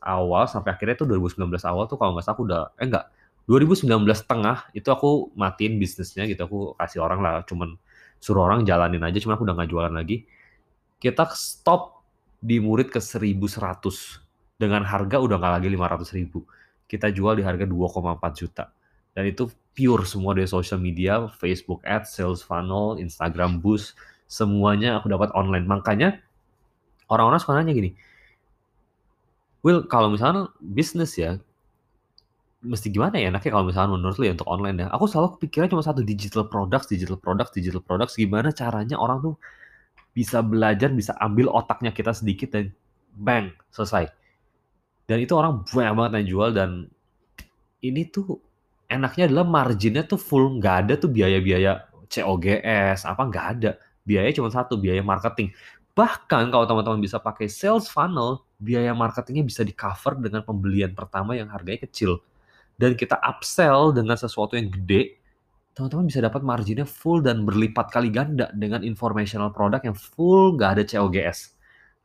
awal 0.03 0.43
sampai 0.51 0.69
akhirnya 0.75 0.99
itu 0.99 1.07
2019 1.07 1.47
awal 1.63 1.87
tuh 1.87 1.95
kalau 1.95 2.11
nggak 2.11 2.27
salah 2.27 2.35
aku 2.35 2.43
udah 2.43 2.63
eh 2.75 2.85
enggak 2.91 3.07
2019 3.47 3.87
tengah 4.27 4.67
itu 4.75 4.91
aku 4.91 5.31
matiin 5.31 5.79
bisnisnya 5.79 6.27
gitu 6.27 6.43
aku 6.43 6.59
kasih 6.75 6.99
orang 6.99 7.23
lah 7.23 7.47
cuman 7.47 7.79
suruh 8.19 8.43
orang 8.43 8.67
jalanin 8.67 8.99
aja 8.99 9.23
cuman 9.23 9.39
aku 9.39 9.47
udah 9.47 9.55
nggak 9.55 9.69
jualan 9.71 9.93
lagi 9.95 10.27
kita 10.99 11.23
stop 11.31 12.03
di 12.43 12.59
murid 12.59 12.91
ke 12.91 12.99
1100 12.99 14.26
dengan 14.57 14.81
harga 14.83 15.21
udah 15.21 15.37
nggak 15.37 15.53
lagi 15.61 15.67
500 15.73 16.17
ribu 16.17 16.45
kita 16.89 17.13
jual 17.13 17.37
di 17.37 17.43
harga 17.45 17.65
2,4 17.65 18.39
juta 18.39 18.65
dan 19.13 19.23
itu 19.25 19.49
pure 19.73 20.05
semua 20.05 20.33
dari 20.37 20.49
social 20.49 20.81
media 20.81 21.29
Facebook 21.37 21.81
Ads, 21.85 22.17
Sales 22.17 22.41
Funnel, 22.41 22.97
Instagram 23.01 23.61
Boost 23.61 23.97
semuanya 24.27 24.97
aku 24.99 25.09
dapat 25.09 25.31
online 25.37 25.65
makanya 25.69 26.17
orang-orang 27.09 27.39
suka 27.39 27.55
nanya 27.55 27.73
gini 27.73 27.91
Will 29.65 29.83
kalau 29.89 30.13
misalnya 30.13 30.53
bisnis 30.61 31.17
ya 31.17 31.41
mesti 32.67 32.89
gimana 32.89 33.21
ya 33.21 33.29
enaknya 33.29 33.51
kalau 33.53 33.65
misalnya 33.65 33.95
menurut 33.95 34.17
lu 34.17 34.25
ya 34.25 34.33
untuk 34.33 34.49
online 34.49 34.85
ya. 34.85 34.87
Aku 34.93 35.05
selalu 35.05 35.37
kepikiran 35.37 35.67
cuma 35.69 35.83
satu 35.85 36.01
digital 36.01 36.49
products, 36.49 36.89
digital 36.89 37.17
products, 37.17 37.53
digital 37.53 37.81
products. 37.81 38.17
Gimana 38.17 38.49
caranya 38.49 38.97
orang 38.97 39.21
tuh 39.21 39.35
bisa 40.17 40.41
belajar, 40.41 40.89
bisa 40.89 41.13
ambil 41.21 41.53
otaknya 41.53 41.93
kita 41.93 42.11
sedikit 42.11 42.53
dan 42.53 42.73
bang 43.13 43.53
selesai. 43.69 44.09
Dan 45.07 45.23
itu 45.23 45.33
orang 45.39 45.63
banyak 45.63 45.93
banget 45.95 46.11
yang 46.19 46.27
jual 46.27 46.49
dan 46.51 46.69
ini 47.79 48.11
tuh 48.11 48.43
enaknya 48.91 49.31
adalah 49.31 49.47
marginnya 49.47 50.03
tuh 50.03 50.19
full 50.19 50.59
nggak 50.59 50.75
ada 50.83 50.93
tuh 50.99 51.07
biaya-biaya 51.07 51.87
COGS 52.11 53.07
apa 53.07 53.21
nggak 53.27 53.45
ada. 53.57 53.71
Biaya 54.03 54.31
cuma 54.35 54.51
satu 54.51 54.75
biaya 54.75 54.99
marketing. 54.99 55.51
Bahkan 55.95 56.53
kalau 56.53 56.65
teman-teman 56.67 57.01
bisa 57.01 57.17
pakai 57.23 57.47
sales 57.47 57.87
funnel 57.87 58.43
biaya 58.59 58.91
marketingnya 58.91 59.47
bisa 59.47 59.61
di 59.63 59.73
cover 59.73 60.19
dengan 60.19 60.43
pembelian 60.43 60.91
pertama 60.91 61.33
yang 61.33 61.49
harganya 61.49 61.87
kecil. 61.87 62.19
Dan 62.77 62.93
kita 62.93 63.17
upsell 63.17 63.89
dengan 63.95 64.13
sesuatu 64.13 64.53
yang 64.53 64.69
gede, 64.69 65.17
teman-teman 65.73 66.05
bisa 66.05 66.21
dapat 66.21 66.45
marginnya 66.45 66.85
full 66.85 67.25
dan 67.25 67.41
berlipat 67.41 67.89
kali 67.89 68.13
ganda 68.13 68.53
dengan 68.53 68.85
informational 68.85 69.49
product 69.49 69.83
yang 69.89 69.97
full 69.97 70.53
nggak 70.53 70.77
ada 70.77 70.83
COGS. 70.85 71.56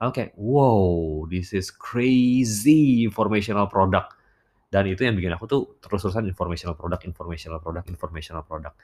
Oke, 0.02 0.18
okay, 0.18 0.26
wow, 0.34 1.22
this 1.30 1.54
is 1.54 1.70
crazy 1.70 3.06
informational 3.06 3.70
product. 3.70 4.18
Dan 4.66 4.90
itu 4.90 5.06
yang 5.06 5.14
bikin 5.14 5.30
aku 5.38 5.46
tuh 5.46 5.62
terus-terusan 5.78 6.26
informational 6.26 6.74
product, 6.74 7.06
informational 7.06 7.62
product, 7.62 7.86
informational 7.86 8.42
product. 8.42 8.74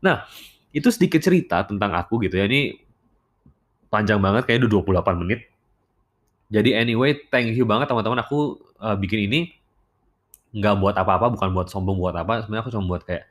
Nah, 0.00 0.24
itu 0.72 0.88
sedikit 0.88 1.20
cerita 1.20 1.68
tentang 1.68 1.92
aku 1.92 2.24
gitu 2.24 2.40
ya. 2.40 2.48
Ini 2.48 2.72
panjang 3.92 4.16
banget, 4.16 4.48
kayaknya 4.48 4.72
udah 4.72 5.04
28 5.04 5.20
menit. 5.20 5.44
Jadi 6.48 6.72
anyway, 6.72 7.20
thank 7.28 7.52
you 7.52 7.68
banget 7.68 7.92
teman-teman 7.92 8.24
aku 8.24 8.56
uh, 8.80 8.96
bikin 8.96 9.28
ini 9.28 9.52
nggak 10.56 10.80
buat 10.80 10.96
apa-apa, 10.96 11.36
bukan 11.36 11.52
buat 11.52 11.68
sombong 11.68 12.00
buat 12.00 12.16
apa, 12.16 12.48
sebenarnya 12.48 12.64
aku 12.64 12.72
cuma 12.72 12.96
buat 12.96 13.04
kayak 13.04 13.28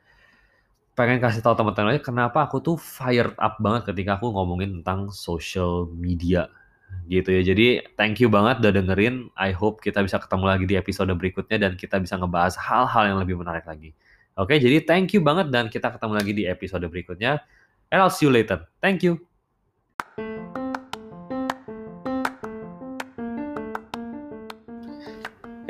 pengen 0.94 1.18
kasih 1.18 1.42
tahu 1.42 1.58
teman-teman 1.58 1.96
aja 1.96 2.02
kenapa 2.04 2.44
aku 2.44 2.60
tuh 2.60 2.76
fired 2.76 3.32
up 3.40 3.56
banget 3.58 3.90
ketika 3.90 4.20
aku 4.20 4.28
ngomongin 4.28 4.78
tentang 4.78 5.08
social 5.08 5.88
media 5.88 6.52
gitu 7.08 7.28
ya. 7.28 7.42
Jadi 7.44 7.84
thank 7.98 8.18
you 8.22 8.32
banget 8.32 8.62
udah 8.64 8.72
dengerin. 8.72 9.28
I 9.36 9.52
hope 9.52 9.82
kita 9.84 10.00
bisa 10.00 10.16
ketemu 10.16 10.44
lagi 10.48 10.64
di 10.64 10.74
episode 10.78 11.12
berikutnya 11.12 11.58
dan 11.60 11.72
kita 11.76 12.00
bisa 12.00 12.16
ngebahas 12.16 12.56
hal-hal 12.56 13.12
yang 13.12 13.18
lebih 13.20 13.36
menarik 13.40 13.68
lagi. 13.68 13.92
Oke, 14.40 14.56
jadi 14.56 14.80
thank 14.88 15.12
you 15.12 15.20
banget 15.20 15.52
dan 15.52 15.68
kita 15.68 15.92
ketemu 15.92 16.12
lagi 16.16 16.32
di 16.32 16.44
episode 16.48 16.88
berikutnya. 16.88 17.44
And 17.92 18.00
I'll 18.00 18.08
see 18.08 18.24
you 18.24 18.32
later. 18.32 18.64
Thank 18.80 19.04
you. 19.04 19.20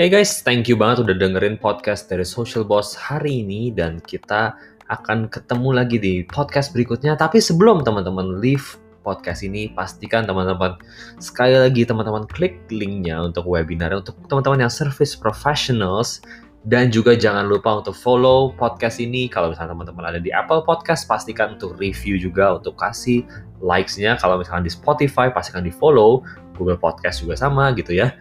Hey 0.01 0.09
guys, 0.09 0.43
thank 0.43 0.67
you 0.67 0.75
banget 0.75 1.05
udah 1.05 1.15
dengerin 1.15 1.61
podcast 1.61 2.09
dari 2.09 2.25
Social 2.25 2.67
Boss 2.67 2.97
hari 2.97 3.45
ini 3.45 3.71
dan 3.71 4.01
kita 4.03 4.57
akan 4.91 5.31
ketemu 5.31 5.69
lagi 5.71 6.01
di 6.01 6.27
podcast 6.27 6.75
berikutnya. 6.75 7.15
Tapi 7.15 7.39
sebelum 7.39 7.87
teman-teman 7.87 8.41
leave 8.43 8.82
podcast 9.03 9.43
ini, 9.43 9.69
pastikan 9.75 10.25
teman-teman 10.25 10.79
sekali 11.19 11.59
lagi 11.59 11.83
teman-teman 11.83 12.25
klik 12.31 12.63
linknya 12.71 13.19
untuk 13.19 13.45
webinar 13.45 13.91
untuk 13.93 14.17
teman-teman 14.31 14.65
yang 14.65 14.73
service 14.73 15.19
professionals 15.19 16.23
dan 16.63 16.95
juga 16.95 17.19
jangan 17.19 17.51
lupa 17.51 17.83
untuk 17.83 17.99
follow 17.99 18.55
podcast 18.55 19.03
ini. 19.03 19.27
Kalau 19.27 19.51
misalnya 19.51 19.75
teman-teman 19.75 20.15
ada 20.15 20.21
di 20.23 20.31
Apple 20.31 20.63
Podcast, 20.63 21.11
pastikan 21.11 21.59
untuk 21.59 21.75
review 21.75 22.15
juga, 22.15 22.55
untuk 22.55 22.79
kasih 22.79 23.27
likes-nya. 23.59 24.15
Kalau 24.15 24.39
misalnya 24.39 24.71
di 24.71 24.73
Spotify, 24.73 25.27
pastikan 25.27 25.67
di 25.67 25.75
follow. 25.75 26.23
Google 26.55 26.79
Podcast 26.79 27.25
juga 27.25 27.35
sama 27.35 27.75
gitu 27.75 27.97
ya. 27.97 28.15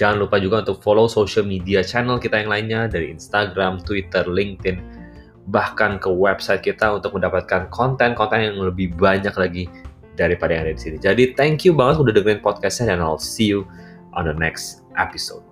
Jangan 0.00 0.24
lupa 0.24 0.40
juga 0.40 0.64
untuk 0.64 0.80
follow 0.80 1.04
social 1.04 1.44
media 1.44 1.84
channel 1.84 2.16
kita 2.16 2.40
yang 2.40 2.48
lainnya 2.48 2.88
dari 2.88 3.12
Instagram, 3.12 3.84
Twitter, 3.84 4.24
LinkedIn, 4.24 4.80
bahkan 5.52 6.00
ke 6.00 6.08
website 6.08 6.64
kita 6.64 6.96
untuk 6.96 7.12
mendapatkan 7.12 7.68
konten-konten 7.68 8.40
yang 8.40 8.56
lebih 8.56 8.96
banyak 8.96 9.34
lagi 9.36 9.68
daripada 10.16 10.54
yang 10.56 10.68
ada 10.68 10.74
di 10.76 10.82
sini. 10.82 10.96
Jadi 11.00 11.32
thank 11.34 11.64
you 11.64 11.72
banget 11.72 12.00
udah 12.00 12.12
dengerin 12.12 12.40
podcastnya 12.44 12.92
dan 12.92 13.00
I'll 13.00 13.20
see 13.20 13.48
you 13.48 13.64
on 14.12 14.28
the 14.28 14.36
next 14.36 14.84
episode. 15.00 15.44